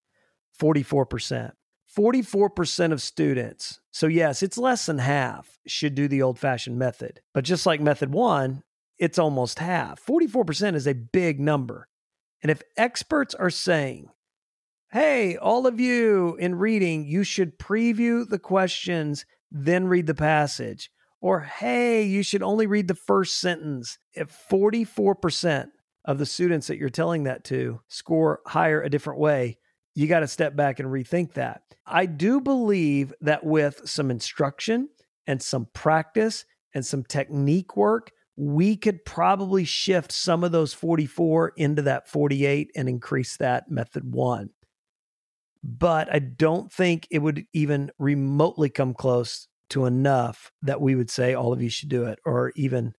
44%. 0.60 1.52
44% 1.96 2.92
of 2.92 3.02
students, 3.02 3.80
so 3.90 4.06
yes, 4.06 4.42
it's 4.42 4.58
less 4.58 4.86
than 4.86 4.98
half, 4.98 5.58
should 5.66 5.94
do 5.94 6.06
the 6.06 6.22
old 6.22 6.38
fashioned 6.38 6.78
method. 6.78 7.20
But 7.34 7.44
just 7.44 7.66
like 7.66 7.80
method 7.80 8.12
one, 8.12 8.62
it's 9.00 9.18
almost 9.18 9.58
half. 9.58 10.04
44% 10.04 10.76
is 10.76 10.86
a 10.86 10.94
big 10.94 11.40
number. 11.40 11.88
And 12.42 12.50
if 12.50 12.62
experts 12.76 13.34
are 13.34 13.50
saying, 13.50 14.08
hey, 14.92 15.36
all 15.36 15.66
of 15.66 15.80
you 15.80 16.36
in 16.38 16.54
reading, 16.56 17.06
you 17.06 17.24
should 17.24 17.58
preview 17.58 18.28
the 18.28 18.38
questions, 18.38 19.24
then 19.50 19.86
read 19.86 20.06
the 20.06 20.14
passage, 20.14 20.90
or 21.20 21.40
hey, 21.40 22.02
you 22.02 22.22
should 22.22 22.42
only 22.42 22.66
read 22.66 22.88
the 22.88 22.94
first 22.94 23.40
sentence. 23.40 23.98
If 24.12 24.36
44% 24.50 25.68
of 26.04 26.18
the 26.18 26.26
students 26.26 26.66
that 26.66 26.78
you're 26.78 26.88
telling 26.90 27.24
that 27.24 27.44
to 27.44 27.80
score 27.88 28.40
higher 28.46 28.82
a 28.82 28.90
different 28.90 29.20
way, 29.20 29.58
you 29.94 30.06
got 30.06 30.20
to 30.20 30.28
step 30.28 30.54
back 30.54 30.78
and 30.78 30.88
rethink 30.88 31.34
that. 31.34 31.62
I 31.86 32.06
do 32.06 32.40
believe 32.40 33.12
that 33.22 33.44
with 33.44 33.80
some 33.84 34.10
instruction 34.10 34.88
and 35.26 35.42
some 35.42 35.68
practice 35.72 36.44
and 36.74 36.84
some 36.84 37.02
technique 37.04 37.76
work, 37.76 38.12
we 38.40 38.74
could 38.74 39.04
probably 39.04 39.66
shift 39.66 40.10
some 40.10 40.42
of 40.42 40.50
those 40.50 40.72
44 40.72 41.52
into 41.58 41.82
that 41.82 42.08
48 42.08 42.70
and 42.74 42.88
increase 42.88 43.36
that 43.36 43.70
method 43.70 44.14
one. 44.14 44.48
But 45.62 46.10
I 46.10 46.20
don't 46.20 46.72
think 46.72 47.06
it 47.10 47.18
would 47.18 47.44
even 47.52 47.90
remotely 47.98 48.70
come 48.70 48.94
close 48.94 49.46
to 49.70 49.84
enough 49.84 50.52
that 50.62 50.80
we 50.80 50.94
would 50.94 51.10
say 51.10 51.34
all 51.34 51.52
of 51.52 51.60
you 51.60 51.68
should 51.68 51.90
do 51.90 52.04
it, 52.04 52.18
or 52.24 52.50
even 52.56 52.94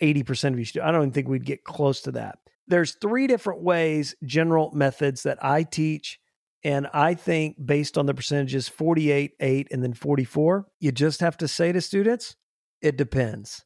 80% 0.00 0.52
of 0.52 0.58
you 0.60 0.64
should 0.66 0.74
do 0.74 0.80
it. 0.82 0.84
I 0.84 0.92
don't 0.92 1.02
even 1.02 1.12
think 1.12 1.26
we'd 1.26 1.44
get 1.44 1.64
close 1.64 2.00
to 2.02 2.12
that. 2.12 2.38
There's 2.68 2.94
three 2.94 3.26
different 3.26 3.62
ways, 3.62 4.14
general 4.24 4.70
methods 4.72 5.24
that 5.24 5.44
I 5.44 5.64
teach. 5.64 6.20
And 6.62 6.86
I 6.94 7.14
think 7.14 7.56
based 7.66 7.98
on 7.98 8.06
the 8.06 8.14
percentages 8.14 8.68
48, 8.68 9.32
8, 9.40 9.68
and 9.72 9.82
then 9.82 9.94
44, 9.94 10.68
you 10.78 10.92
just 10.92 11.18
have 11.22 11.36
to 11.38 11.48
say 11.48 11.72
to 11.72 11.80
students, 11.80 12.36
it 12.80 12.96
depends. 12.96 13.64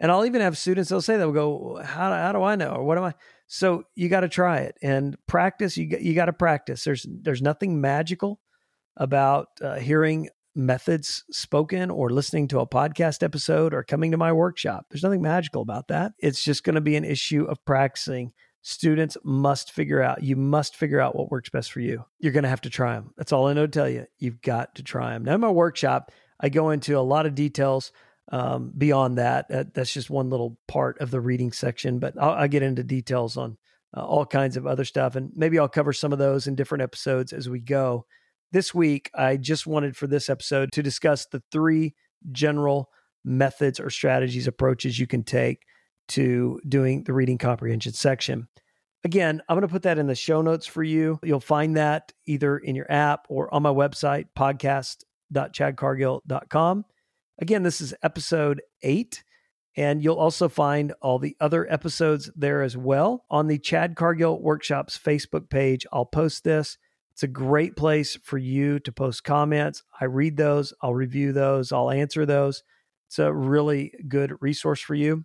And 0.00 0.12
I'll 0.12 0.24
even 0.24 0.40
have 0.40 0.56
students, 0.56 0.90
they'll 0.90 1.02
say, 1.02 1.16
they'll 1.16 1.32
go, 1.32 1.80
how, 1.84 2.12
how 2.12 2.32
do 2.32 2.42
I 2.42 2.54
know? 2.54 2.70
Or 2.70 2.84
what 2.84 2.98
am 2.98 3.04
I? 3.04 3.14
So 3.46 3.84
you 3.94 4.08
got 4.08 4.20
to 4.20 4.28
try 4.28 4.58
it 4.58 4.76
and 4.82 5.16
practice. 5.26 5.76
You, 5.76 5.88
you 6.00 6.14
got 6.14 6.26
to 6.26 6.32
practice. 6.32 6.84
There's, 6.84 7.06
there's 7.08 7.42
nothing 7.42 7.80
magical 7.80 8.40
about 8.96 9.48
uh, 9.62 9.76
hearing 9.76 10.28
methods 10.54 11.24
spoken 11.30 11.90
or 11.90 12.10
listening 12.10 12.48
to 12.48 12.60
a 12.60 12.66
podcast 12.66 13.22
episode 13.22 13.72
or 13.72 13.82
coming 13.82 14.10
to 14.10 14.16
my 14.16 14.32
workshop. 14.32 14.86
There's 14.90 15.02
nothing 15.02 15.22
magical 15.22 15.62
about 15.62 15.88
that. 15.88 16.12
It's 16.18 16.42
just 16.42 16.64
going 16.64 16.74
to 16.74 16.80
be 16.80 16.96
an 16.96 17.04
issue 17.04 17.44
of 17.44 17.64
practicing. 17.64 18.32
Students 18.62 19.16
must 19.24 19.72
figure 19.72 20.02
out, 20.02 20.22
you 20.22 20.36
must 20.36 20.76
figure 20.76 21.00
out 21.00 21.16
what 21.16 21.30
works 21.30 21.48
best 21.48 21.72
for 21.72 21.80
you. 21.80 22.04
You're 22.18 22.32
going 22.32 22.42
to 22.42 22.48
have 22.48 22.60
to 22.62 22.70
try 22.70 22.94
them. 22.94 23.12
That's 23.16 23.32
all 23.32 23.46
I 23.46 23.52
know 23.52 23.66
to 23.66 23.72
tell 23.72 23.88
you. 23.88 24.06
You've 24.18 24.42
got 24.42 24.74
to 24.74 24.82
try 24.82 25.12
them. 25.12 25.24
Now, 25.24 25.34
in 25.34 25.40
my 25.40 25.50
workshop, 25.50 26.10
I 26.40 26.48
go 26.48 26.70
into 26.70 26.98
a 26.98 27.00
lot 27.00 27.24
of 27.24 27.34
details 27.34 27.92
um, 28.30 28.72
beyond 28.76 29.18
that, 29.18 29.50
uh, 29.50 29.64
that's 29.72 29.92
just 29.92 30.10
one 30.10 30.30
little 30.30 30.58
part 30.68 31.00
of 31.00 31.10
the 31.10 31.20
reading 31.20 31.52
section, 31.52 31.98
but 31.98 32.14
I'll, 32.20 32.32
I'll 32.32 32.48
get 32.48 32.62
into 32.62 32.84
details 32.84 33.36
on 33.36 33.56
uh, 33.96 34.04
all 34.04 34.26
kinds 34.26 34.56
of 34.56 34.66
other 34.66 34.84
stuff. 34.84 35.16
And 35.16 35.30
maybe 35.34 35.58
I'll 35.58 35.68
cover 35.68 35.92
some 35.92 36.12
of 36.12 36.18
those 36.18 36.46
in 36.46 36.54
different 36.54 36.82
episodes 36.82 37.32
as 37.32 37.48
we 37.48 37.60
go. 37.60 38.06
This 38.52 38.74
week, 38.74 39.10
I 39.14 39.36
just 39.36 39.66
wanted 39.66 39.96
for 39.96 40.06
this 40.06 40.28
episode 40.28 40.72
to 40.72 40.82
discuss 40.82 41.26
the 41.26 41.42
three 41.50 41.94
general 42.32 42.90
methods 43.24 43.80
or 43.80 43.90
strategies, 43.90 44.46
approaches 44.46 44.98
you 44.98 45.06
can 45.06 45.22
take 45.22 45.64
to 46.08 46.60
doing 46.66 47.04
the 47.04 47.12
reading 47.12 47.38
comprehension 47.38 47.92
section. 47.92 48.48
Again, 49.04 49.42
I'm 49.48 49.54
going 49.54 49.68
to 49.68 49.72
put 49.72 49.82
that 49.82 49.98
in 49.98 50.06
the 50.06 50.14
show 50.14 50.40
notes 50.42 50.66
for 50.66 50.82
you. 50.82 51.20
You'll 51.22 51.40
find 51.40 51.76
that 51.76 52.12
either 52.26 52.58
in 52.58 52.74
your 52.74 52.90
app 52.90 53.26
or 53.28 53.52
on 53.54 53.62
my 53.62 53.70
website, 53.70 54.26
podcast.chadcargill.com. 54.36 56.84
Again, 57.40 57.62
this 57.62 57.80
is 57.80 57.94
episode 58.02 58.62
eight, 58.82 59.22
and 59.76 60.02
you'll 60.02 60.16
also 60.16 60.48
find 60.48 60.92
all 61.00 61.20
the 61.20 61.36
other 61.40 61.70
episodes 61.72 62.30
there 62.34 62.62
as 62.62 62.76
well 62.76 63.24
on 63.30 63.46
the 63.46 63.58
Chad 63.58 63.94
Cargill 63.94 64.42
Workshops 64.42 64.98
Facebook 64.98 65.48
page. 65.48 65.86
I'll 65.92 66.04
post 66.04 66.42
this. 66.42 66.78
It's 67.12 67.22
a 67.22 67.28
great 67.28 67.76
place 67.76 68.16
for 68.24 68.38
you 68.38 68.80
to 68.80 68.90
post 68.90 69.22
comments. 69.22 69.84
I 70.00 70.06
read 70.06 70.36
those, 70.36 70.72
I'll 70.82 70.94
review 70.94 71.32
those, 71.32 71.70
I'll 71.70 71.92
answer 71.92 72.26
those. 72.26 72.64
It's 73.06 73.20
a 73.20 73.32
really 73.32 73.92
good 74.08 74.34
resource 74.40 74.80
for 74.80 74.96
you. 74.96 75.24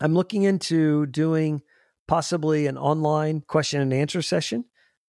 I'm 0.00 0.14
looking 0.14 0.44
into 0.44 1.04
doing 1.06 1.60
possibly 2.06 2.66
an 2.66 2.78
online 2.78 3.42
question 3.42 3.82
and 3.82 3.92
answer 3.92 4.22
session. 4.22 4.64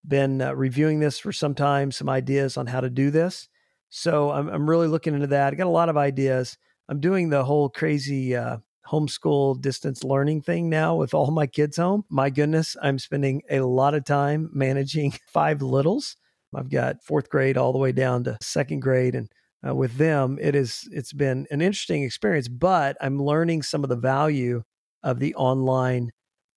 Been 0.06 0.42
uh, 0.42 0.54
reviewing 0.54 1.00
this 1.00 1.18
for 1.18 1.32
some 1.32 1.54
time, 1.54 1.92
some 1.92 2.10
ideas 2.10 2.58
on 2.58 2.66
how 2.66 2.80
to 2.80 2.90
do 2.90 3.10
this. 3.10 3.48
So 3.90 4.30
I'm, 4.30 4.48
I'm 4.48 4.68
really 4.68 4.86
looking 4.86 5.14
into 5.14 5.26
that. 5.28 5.52
I 5.52 5.56
got 5.56 5.66
a 5.66 5.70
lot 5.70 5.88
of 5.88 5.96
ideas. 5.96 6.56
I'm 6.88 7.00
doing 7.00 7.28
the 7.28 7.44
whole 7.44 7.68
crazy 7.68 8.34
uh, 8.34 8.58
homeschool 8.88 9.60
distance 9.60 10.02
learning 10.02 10.42
thing 10.42 10.68
now 10.68 10.96
with 10.96 11.14
all 11.14 11.30
my 11.30 11.46
kids 11.46 11.76
home. 11.76 12.04
My 12.08 12.30
goodness, 12.30 12.76
I'm 12.82 12.98
spending 12.98 13.42
a 13.50 13.60
lot 13.60 13.94
of 13.94 14.04
time 14.04 14.50
managing 14.52 15.12
five 15.28 15.62
littles. 15.62 16.16
I've 16.54 16.70
got 16.70 17.02
fourth 17.04 17.28
grade 17.28 17.56
all 17.56 17.72
the 17.72 17.78
way 17.78 17.92
down 17.92 18.24
to 18.24 18.36
second 18.40 18.80
grade, 18.80 19.14
and 19.14 19.30
uh, 19.66 19.74
with 19.74 19.96
them, 19.96 20.36
it 20.40 20.56
is 20.56 20.88
it's 20.90 21.12
been 21.12 21.46
an 21.50 21.60
interesting 21.60 22.02
experience. 22.02 22.48
But 22.48 22.96
I'm 23.00 23.22
learning 23.22 23.62
some 23.62 23.84
of 23.84 23.90
the 23.90 23.96
value 23.96 24.62
of 25.04 25.20
the 25.20 25.34
online 25.36 26.10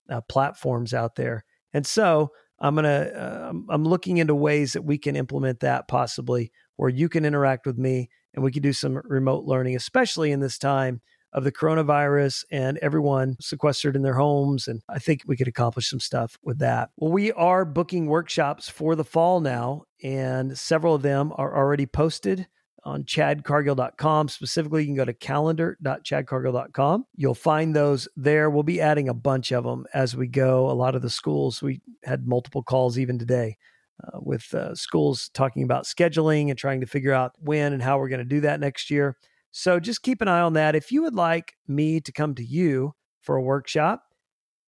uh, 0.10 0.22
platforms 0.22 0.96
out 0.96 1.16
there, 1.16 1.46
and 1.74 1.86
so 1.86 2.32
I'm 2.60 2.74
gonna 2.74 2.90
uh, 2.90 3.54
I'm 3.70 3.84
looking 3.84 4.18
into 4.18 4.34
ways 4.34 4.74
that 4.74 4.82
we 4.82 4.98
can 4.98 5.16
implement 5.16 5.60
that 5.60 5.88
possibly 5.88 6.52
where 6.75 6.89
you 6.89 7.10
can 7.10 7.25
interact 7.25 7.65
with 7.65 7.77
me 7.77 8.10
and 8.34 8.44
we 8.44 8.51
can 8.51 8.62
do 8.62 8.74
some 8.74 9.01
remote 9.03 9.46
learning, 9.46 9.75
especially 9.75 10.32
in 10.32 10.39
this 10.39 10.58
time 10.58 11.01
of 11.34 11.44
the 11.44 11.51
coronavirus 11.51 12.46
and 12.51 12.77
everyone 12.77 13.36
sequestered 13.42 13.96
in 13.96 14.03
their 14.03 14.13
homes. 14.13 14.68
And 14.68 14.82
I 14.88 15.00
think 15.00 15.24
we 15.25 15.36
could 15.36 15.48
accomplish 15.48 15.89
some 15.89 16.00
stuff 16.00 16.38
with 16.44 16.60
that. 16.60 16.89
Well, 16.98 17.12
we 17.12 17.32
are 17.32 17.65
booking 17.65 18.06
workshops 18.08 18.70
for 18.70 18.96
the 18.96 19.03
fall 19.03 19.39
now, 19.39 19.84
and 20.03 20.58
several 20.58 20.96
of 20.96 21.01
them 21.01 21.32
are 21.36 21.56
already 21.56 21.86
posted 21.86 22.48
on 22.86 23.03
chadcargill.com. 23.03 24.27
Specifically, 24.27 24.84
you 24.84 24.88
can 24.88 24.96
go 24.96 25.06
to 25.06 25.13
calendar.chadcargill.com. 25.13 27.06
You'll 27.15 27.34
find 27.34 27.75
those 27.75 28.08
there. 28.15 28.50
We'll 28.50 28.63
be 28.63 28.82
adding 28.82 29.10
a 29.10 29.13
bunch 29.13 29.51
of 29.51 29.63
them 29.63 29.86
as 29.94 30.15
we 30.15 30.27
go. 30.27 30.70
A 30.70 30.74
lot 30.74 30.96
of 30.96 31.01
the 31.01 31.10
schools, 31.10 31.62
we 31.62 31.82
had 32.03 32.27
multiple 32.27 32.62
calls 32.62 33.00
even 33.00 33.18
today 33.18 33.58
uh, 34.03 34.19
with 34.22 34.53
uh, 34.53 34.75
schools 34.75 35.29
talking 35.33 35.63
about 35.63 35.86
scheduling 35.86 36.50
and 36.50 36.57
trying 36.57 36.81
to 36.81 36.88
figure 36.88 37.13
out 37.13 37.33
when 37.39 37.74
and 37.74 37.81
how 37.81 37.98
we're 37.98 38.10
going 38.10 38.19
to 38.19 38.25
do 38.25 38.41
that 38.41 38.60
next 38.60 38.89
year. 38.89 39.17
So 39.51 39.79
just 39.79 40.01
keep 40.01 40.22
an 40.22 40.27
eye 40.27 40.41
on 40.41 40.53
that. 40.53 40.75
If 40.75 40.91
you 40.91 41.03
would 41.03 41.15
like 41.15 41.53
me 41.67 42.01
to 42.01 42.12
come 42.12 42.33
to 42.36 42.43
you 42.43 42.93
for 43.22 43.36
a 43.36 43.41
workshop, 43.41 44.03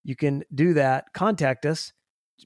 you 0.04 0.16
can 0.16 0.44
do 0.54 0.74
that. 0.76 1.06
Contact 1.14 1.66
us. 1.66 1.92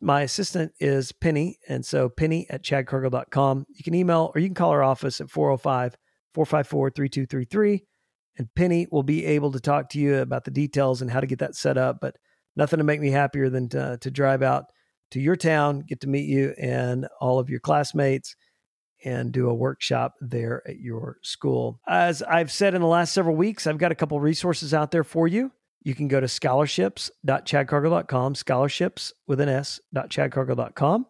My 0.01 0.21
assistant 0.21 0.71
is 0.79 1.11
Penny. 1.11 1.57
And 1.67 1.85
so 1.85 2.09
penny 2.09 2.47
at 2.49 2.63
chadcargill.com. 2.63 3.65
You 3.69 3.83
can 3.83 3.93
email 3.93 4.31
or 4.33 4.39
you 4.39 4.47
can 4.47 4.55
call 4.55 4.69
our 4.69 4.83
office 4.83 5.19
at 5.19 5.29
405 5.29 5.97
454 6.33 6.91
3233. 6.91 7.83
And 8.37 8.47
Penny 8.55 8.87
will 8.89 9.03
be 9.03 9.25
able 9.25 9.51
to 9.51 9.59
talk 9.59 9.89
to 9.89 9.99
you 9.99 10.17
about 10.17 10.45
the 10.45 10.51
details 10.51 11.01
and 11.01 11.11
how 11.11 11.19
to 11.19 11.27
get 11.27 11.39
that 11.39 11.55
set 11.55 11.77
up. 11.77 11.97
But 11.99 12.15
nothing 12.55 12.77
to 12.77 12.85
make 12.85 13.01
me 13.01 13.09
happier 13.09 13.49
than 13.49 13.67
to, 13.69 13.97
to 13.99 14.11
drive 14.11 14.41
out 14.41 14.65
to 15.11 15.19
your 15.19 15.35
town, 15.35 15.81
get 15.81 16.01
to 16.01 16.07
meet 16.07 16.27
you 16.27 16.55
and 16.59 17.07
all 17.19 17.37
of 17.39 17.49
your 17.49 17.59
classmates 17.59 18.35
and 19.03 19.31
do 19.31 19.49
a 19.49 19.53
workshop 19.53 20.15
there 20.19 20.61
at 20.67 20.79
your 20.79 21.17
school. 21.23 21.79
As 21.87 22.21
I've 22.21 22.51
said 22.51 22.73
in 22.73 22.81
the 22.81 22.87
last 22.87 23.13
several 23.13 23.35
weeks, 23.35 23.65
I've 23.65 23.77
got 23.77 23.93
a 23.93 23.95
couple 23.95 24.19
resources 24.19 24.73
out 24.73 24.91
there 24.91 25.05
for 25.05 25.25
you. 25.27 25.51
You 25.81 25.95
can 25.95 26.09
go 26.09 26.19
to 26.19 26.27
scholarships.chadcargill.com, 26.27 28.35
scholarships 28.35 29.13
with 29.27 29.39
an 29.39 29.47
S, 29.47 29.79
.chadcargill.com. 29.95 31.05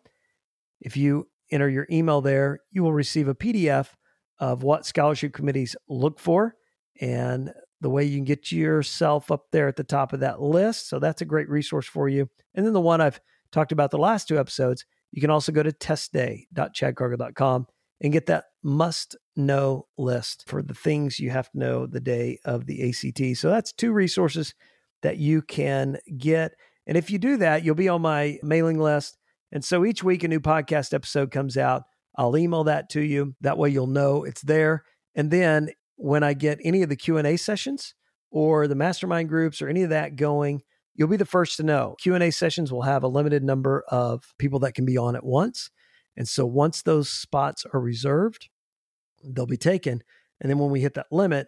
If 0.80 0.96
you 0.96 1.28
enter 1.52 1.68
your 1.68 1.88
email 1.90 2.22
there, 2.22 2.60
you 2.72 2.84
will 2.84 2.94
receive 2.94 3.28
a 3.28 3.34
PDF 3.34 3.88
of 4.40 4.62
what 4.62 4.86
scholarship 4.86 5.34
committees 5.34 5.76
look 5.90 6.20
for 6.20 6.56
and 7.02 7.52
the 7.82 7.90
way 7.90 8.04
you 8.04 8.18
can 8.18 8.26
get 8.26 8.52
yourself 8.52 9.32
up 9.32 9.46
there 9.52 9.68
at 9.68 9.76
the 9.76 9.84
top 9.84 10.14
of 10.14 10.20
that 10.20 10.42
list. 10.42 10.90
So 10.90 11.00
that's 11.00 11.22
a 11.22 11.26
great 11.26 11.50
resource 11.50 11.88
for 11.88 12.08
you. 12.08 12.30
And 12.54 12.66
then 12.66 12.74
the 12.74 12.82
one 12.82 13.02
I've 13.02 13.20
talked 13.52 13.72
about 13.72 13.92
the 13.92 13.98
last 13.98 14.28
two 14.28 14.40
episodes, 14.40 14.86
you 15.12 15.22
can 15.22 15.30
also 15.30 15.52
go 15.52 15.64
to 15.64 15.72
testday.chadcargill.com 15.72 17.68
and 18.02 18.14
get 18.14 18.28
that 18.28 18.46
must 18.64 19.18
know 19.36 19.88
list 19.98 20.44
for 20.48 20.62
the 20.62 20.74
things 20.74 21.20
you 21.20 21.30
have 21.32 21.50
to 21.52 21.58
know 21.58 21.86
the 21.86 22.00
day 22.00 22.40
of 22.46 22.66
the 22.66 22.90
ACT. 22.90 23.38
So 23.38 23.50
that's 23.50 23.74
two 23.74 23.92
resources 23.92 24.54
that 25.02 25.18
you 25.18 25.42
can 25.42 25.98
get. 26.18 26.54
And 26.88 26.98
if 26.98 27.10
you 27.10 27.20
do 27.20 27.38
that, 27.38 27.64
you'll 27.64 27.76
be 27.76 27.90
on 27.90 28.02
my 28.02 28.40
mailing 28.44 28.80
list. 28.80 29.18
And 29.52 29.64
so 29.64 29.86
each 29.86 30.04
week 30.04 30.24
a 30.24 30.28
new 30.28 30.40
podcast 30.40 30.94
episode 30.94 31.32
comes 31.32 31.58
out. 31.58 31.84
I'll 32.18 32.38
email 32.38 32.66
that 32.66 32.90
to 32.92 33.02
you. 33.02 33.36
That 33.42 33.58
way 33.58 33.70
you'll 33.70 33.88
know 33.88 34.24
it's 34.24 34.42
there. 34.42 34.84
And 35.16 35.32
then 35.32 35.70
when 35.96 36.24
I 36.24 36.34
get 36.34 36.60
any 36.64 36.82
of 36.82 36.90
the 36.90 36.96
Q&A 36.96 37.38
sessions 37.38 37.94
or 38.32 38.68
the 38.68 38.76
mastermind 38.76 39.30
groups 39.30 39.62
or 39.62 39.68
any 39.68 39.84
of 39.84 39.90
that 39.90 40.16
going, 40.16 40.62
you'll 41.00 41.08
be 41.08 41.16
the 41.16 41.26
first 41.26 41.56
to 41.56 41.64
know. 41.64 41.96
Q&A 42.02 42.30
sessions 42.30 42.74
will 42.74 42.82
have 42.82 43.04
a 43.04 43.08
limited 43.08 43.42
number 43.42 43.86
of 43.88 44.34
people 44.38 44.60
that 44.60 44.74
can 44.74 44.86
be 44.86 44.98
on 44.98 45.16
at 45.16 45.26
once. 45.26 45.72
And 46.18 46.28
so 46.28 46.46
once 46.46 46.82
those 46.82 47.10
spots 47.10 47.66
are 47.74 47.80
reserved, 47.80 48.50
they'll 49.24 49.46
be 49.46 49.56
taken. 49.56 50.04
And 50.42 50.50
then 50.50 50.60
when 50.60 50.72
we 50.72 50.82
hit 50.82 50.96
that 50.96 51.08
limit, 51.10 51.48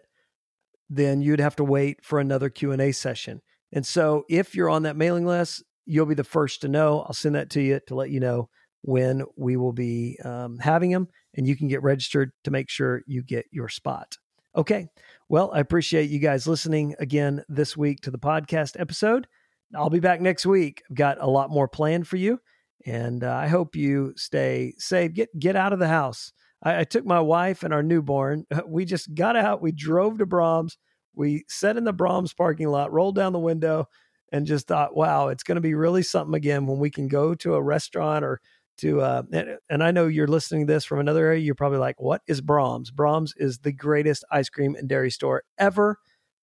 then 0.88 1.20
you'd 1.20 1.38
have 1.38 1.56
to 1.56 1.64
wait 1.64 2.02
for 2.02 2.18
another 2.18 2.48
Q&A 2.48 2.92
session. 2.92 3.42
And 3.74 3.86
so 3.86 4.24
if 4.30 4.54
you're 4.54 4.70
on 4.70 4.84
that 4.84 4.96
mailing 4.96 5.26
list, 5.26 5.62
you'll 5.84 6.06
be 6.06 6.14
the 6.14 6.24
first 6.24 6.62
to 6.62 6.68
know. 6.68 7.02
I'll 7.02 7.12
send 7.12 7.34
that 7.34 7.50
to 7.50 7.60
you 7.60 7.78
to 7.88 7.94
let 7.94 8.08
you 8.08 8.20
know 8.20 8.48
when 8.80 9.22
we 9.36 9.58
will 9.58 9.74
be 9.74 10.18
um, 10.24 10.58
having 10.60 10.90
them 10.90 11.08
and 11.34 11.46
you 11.46 11.56
can 11.56 11.68
get 11.68 11.82
registered 11.82 12.32
to 12.44 12.50
make 12.50 12.70
sure 12.70 13.02
you 13.06 13.22
get 13.22 13.44
your 13.50 13.68
spot. 13.68 14.16
Okay. 14.56 14.88
Well, 15.28 15.50
I 15.52 15.60
appreciate 15.60 16.08
you 16.08 16.20
guys 16.20 16.46
listening 16.46 16.94
again 16.98 17.44
this 17.50 17.76
week 17.76 18.00
to 18.02 18.10
the 18.10 18.18
podcast 18.18 18.80
episode. 18.80 19.26
I'll 19.74 19.90
be 19.90 20.00
back 20.00 20.20
next 20.20 20.46
week. 20.46 20.82
I've 20.90 20.96
got 20.96 21.18
a 21.20 21.26
lot 21.26 21.50
more 21.50 21.68
planned 21.68 22.06
for 22.06 22.16
you. 22.16 22.38
And 22.84 23.24
uh, 23.24 23.32
I 23.32 23.46
hope 23.48 23.76
you 23.76 24.12
stay 24.16 24.74
safe. 24.78 25.12
Get 25.12 25.28
get 25.38 25.56
out 25.56 25.72
of 25.72 25.78
the 25.78 25.88
house. 25.88 26.32
I, 26.62 26.80
I, 26.80 26.84
took 26.84 27.04
my 27.04 27.20
wife 27.20 27.62
and 27.62 27.72
our 27.72 27.82
newborn. 27.82 28.44
We 28.66 28.84
just 28.84 29.14
got 29.14 29.36
out. 29.36 29.62
We 29.62 29.72
drove 29.72 30.18
to 30.18 30.26
Braum's. 30.26 30.76
We 31.14 31.44
sat 31.48 31.76
in 31.76 31.84
the 31.84 31.94
Braum's 31.94 32.32
parking 32.32 32.68
lot, 32.68 32.92
rolled 32.92 33.14
down 33.14 33.32
the 33.32 33.38
window, 33.38 33.86
and 34.32 34.46
just 34.46 34.66
thought, 34.66 34.96
"Wow, 34.96 35.28
it's 35.28 35.42
going 35.42 35.56
to 35.56 35.60
be 35.60 35.74
really 35.74 36.02
something 36.02 36.34
again 36.34 36.66
when 36.66 36.78
we 36.78 36.90
can 36.90 37.06
go 37.06 37.34
to 37.36 37.54
a 37.54 37.62
restaurant 37.62 38.24
or 38.24 38.40
to." 38.78 39.00
Uh, 39.00 39.22
and, 39.32 39.58
and 39.70 39.84
I 39.84 39.90
know 39.90 40.06
you're 40.06 40.26
listening 40.26 40.66
to 40.66 40.72
this 40.72 40.84
from 40.84 40.98
another 40.98 41.26
area. 41.26 41.40
You're 41.40 41.54
probably 41.54 41.78
like, 41.78 42.00
"What 42.00 42.22
is 42.26 42.40
Braum's?" 42.40 42.90
Braum's 42.90 43.34
is 43.36 43.58
the 43.58 43.72
greatest 43.72 44.24
ice 44.32 44.48
cream 44.48 44.74
and 44.74 44.88
dairy 44.88 45.10
store 45.10 45.44
ever, 45.58 45.98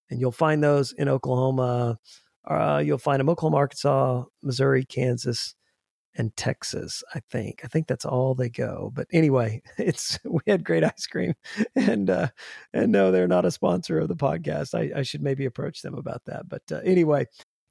and 0.09 0.21
you'll 0.21 0.31
find 0.31 0.63
those 0.63 0.93
in 0.93 1.09
Oklahoma. 1.09 1.97
Uh, 2.49 2.81
you'll 2.83 2.97
find 2.97 3.19
them 3.19 3.29
Oklahoma, 3.29 3.57
Arkansas, 3.57 4.23
Missouri, 4.41 4.83
Kansas, 4.83 5.55
and 6.15 6.35
Texas, 6.35 7.03
I 7.13 7.21
think. 7.31 7.61
I 7.63 7.67
think 7.67 7.87
that's 7.87 8.05
all 8.05 8.33
they 8.33 8.49
go. 8.49 8.91
But 8.93 9.07
anyway, 9.11 9.61
it's 9.77 10.19
we 10.25 10.41
had 10.47 10.63
great 10.63 10.83
ice 10.83 11.07
cream, 11.07 11.33
and 11.75 12.09
uh, 12.09 12.29
and 12.73 12.91
no, 12.91 13.11
they're 13.11 13.27
not 13.27 13.45
a 13.45 13.51
sponsor 13.51 13.99
of 13.99 14.07
the 14.07 14.15
podcast. 14.15 14.73
I, 14.73 14.99
I 14.99 15.03
should 15.03 15.21
maybe 15.21 15.45
approach 15.45 15.81
them 15.81 15.93
about 15.93 16.25
that. 16.25 16.49
But 16.49 16.63
uh, 16.71 16.81
anyway, 16.83 17.27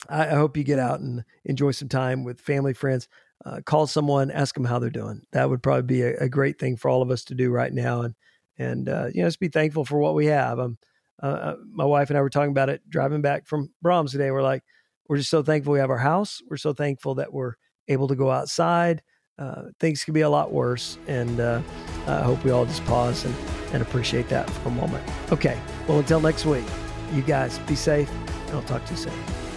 I, 0.09 0.29
I, 0.29 0.35
hope 0.35 0.57
you 0.57 0.65
get 0.65 0.79
out 0.79 1.01
and 1.01 1.25
enjoy 1.45 1.73
some 1.73 1.89
time 1.89 2.25
with 2.25 2.41
family, 2.41 2.73
friends. 2.73 3.09
Uh, 3.45 3.61
call 3.65 3.87
someone, 3.87 4.31
ask 4.31 4.55
them 4.55 4.65
how 4.65 4.79
they're 4.79 4.91
doing. 4.91 5.23
That 5.33 5.49
would 5.49 5.63
probably 5.63 5.83
be 5.83 6.03
a, 6.03 6.17
a 6.19 6.29
great 6.29 6.59
thing 6.59 6.77
for 6.77 6.89
all 6.89 7.03
of 7.03 7.11
us 7.11 7.25
to 7.25 7.35
do 7.35 7.51
right 7.51 7.73
now, 7.73 8.03
and 8.03 8.15
and 8.57 8.89
uh, 8.89 9.09
you 9.13 9.23
know, 9.23 9.29
just 9.29 9.41
be 9.41 9.49
thankful 9.49 9.85
for 9.85 9.99
what 9.99 10.15
we 10.15 10.27
have. 10.27 10.59
Um, 10.59 10.79
uh, 11.23 11.27
uh, 11.27 11.57
my 11.73 11.85
wife 11.85 12.11
and 12.11 12.19
I 12.19 12.23
were 12.23 12.31
talking 12.31 12.51
about 12.51 12.69
it 12.69 12.83
driving 12.89 13.23
back 13.23 13.47
from 13.47 13.71
Braum's 13.85 14.13
today. 14.13 14.31
We're 14.31 14.43
like, 14.43 14.63
we're 15.09 15.17
just 15.17 15.31
so 15.31 15.43
thankful 15.43 15.73
we 15.73 15.79
have 15.79 15.91
our 15.91 15.99
house. 15.99 16.41
We're 16.49 16.59
so 16.59 16.73
thankful 16.73 17.15
that 17.17 17.33
we're 17.33 17.55
able 17.89 18.09
to 18.09 18.15
go 18.15 18.31
outside. 18.31 19.03
Uh, 19.39 19.65
things 19.81 20.05
could 20.05 20.15
be 20.15 20.23
a 20.23 20.31
lot 20.31 20.53
worse. 20.53 20.99
And 21.07 21.41
uh, 21.41 21.63
I 22.07 22.23
hope 22.23 22.43
we 22.45 22.51
all 22.51 22.67
just 22.67 22.85
pause 22.85 23.25
and, 23.25 23.35
and 23.73 23.83
appreciate 23.83 24.29
that 24.29 24.49
for 24.51 24.69
a 24.69 24.73
moment. 24.73 25.05
Okay. 25.33 25.59
Well, 25.87 25.99
until 25.99 26.21
next 26.21 26.45
week, 26.45 26.65
you 27.13 27.23
guys 27.23 27.59
be 27.61 27.75
safe, 27.75 28.11
and 28.11 28.51
I'll 28.51 28.63
talk 28.63 28.85
to 28.85 28.91
you 28.93 28.99
soon. 28.99 29.48